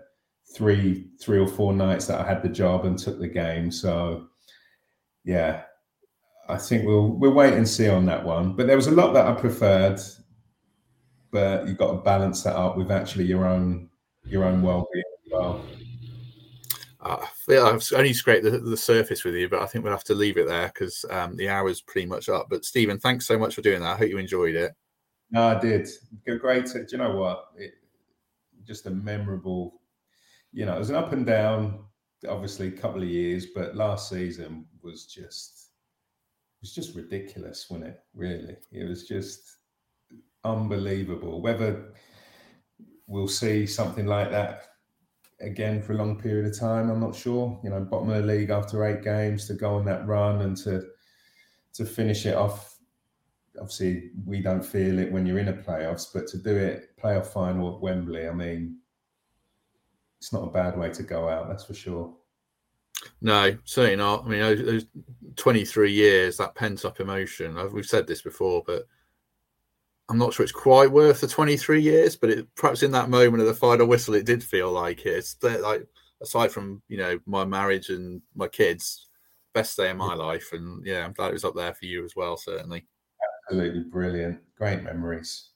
[0.53, 3.71] three three or four nights that I had the job and took the game.
[3.71, 4.27] So
[5.23, 5.63] yeah,
[6.49, 8.57] I think we'll we'll wait and see on that one.
[8.57, 10.01] But there was a lot that I preferred,
[11.31, 13.89] but you've got to balance that up with actually your own
[14.25, 15.65] your own well-being as well.
[17.05, 20.15] Feel I've only scraped the, the surface with you, but I think we'll have to
[20.15, 22.47] leave it there because um, the hour's pretty much up.
[22.49, 23.93] But Steven, thanks so much for doing that.
[23.93, 24.73] I hope you enjoyed it.
[25.31, 25.87] No, I did.
[26.39, 26.65] Great.
[26.65, 27.45] Do you know what?
[27.57, 27.73] It,
[28.65, 29.81] just a memorable.
[30.53, 31.85] You know, it was an up and down.
[32.27, 35.69] Obviously, a couple of years, but last season was just
[36.61, 37.99] was just ridiculous, wasn't it?
[38.15, 39.57] Really, it was just
[40.43, 41.41] unbelievable.
[41.41, 41.93] Whether
[43.07, 44.63] we'll see something like that
[45.41, 46.89] again for a long period of time.
[46.89, 47.59] I'm not sure.
[47.63, 50.55] You know, bottom of the league after eight games to go on that run and
[50.57, 50.83] to
[51.73, 52.77] to finish it off.
[53.59, 57.27] Obviously, we don't feel it when you're in a playoffs, but to do it playoff
[57.27, 58.79] final at Wembley, I mean,
[60.19, 61.47] it's not a bad way to go out.
[61.47, 62.13] That's for sure.
[63.21, 64.25] No, certainly not.
[64.25, 64.85] I mean, those
[65.35, 67.57] 23 years, that pent up emotion.
[67.71, 68.87] We've said this before, but
[70.07, 73.41] I'm not sure it's quite worth the 23 years, but it perhaps in that moment
[73.41, 75.17] of the final whistle, it did feel like it.
[75.17, 75.87] It's like
[76.21, 79.07] aside from you know my marriage and my kids,
[79.53, 82.05] best day of my life, and yeah, I'm glad it was up there for you
[82.05, 82.37] as well.
[82.37, 82.85] Certainly,
[83.47, 85.49] absolutely brilliant, great memories.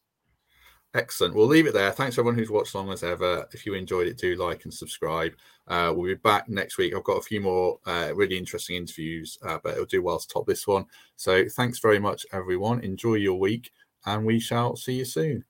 [0.95, 1.35] Excellent.
[1.35, 1.91] We'll leave it there.
[1.91, 3.47] Thanks everyone who's watched long as ever.
[3.53, 5.33] If you enjoyed it, do like and subscribe.
[5.67, 6.95] Uh, we'll be back next week.
[6.95, 10.27] I've got a few more uh, really interesting interviews, uh, but it'll do well to
[10.27, 10.85] top this one.
[11.15, 12.79] So thanks very much, everyone.
[12.79, 13.71] Enjoy your week
[14.05, 15.45] and we shall see you soon.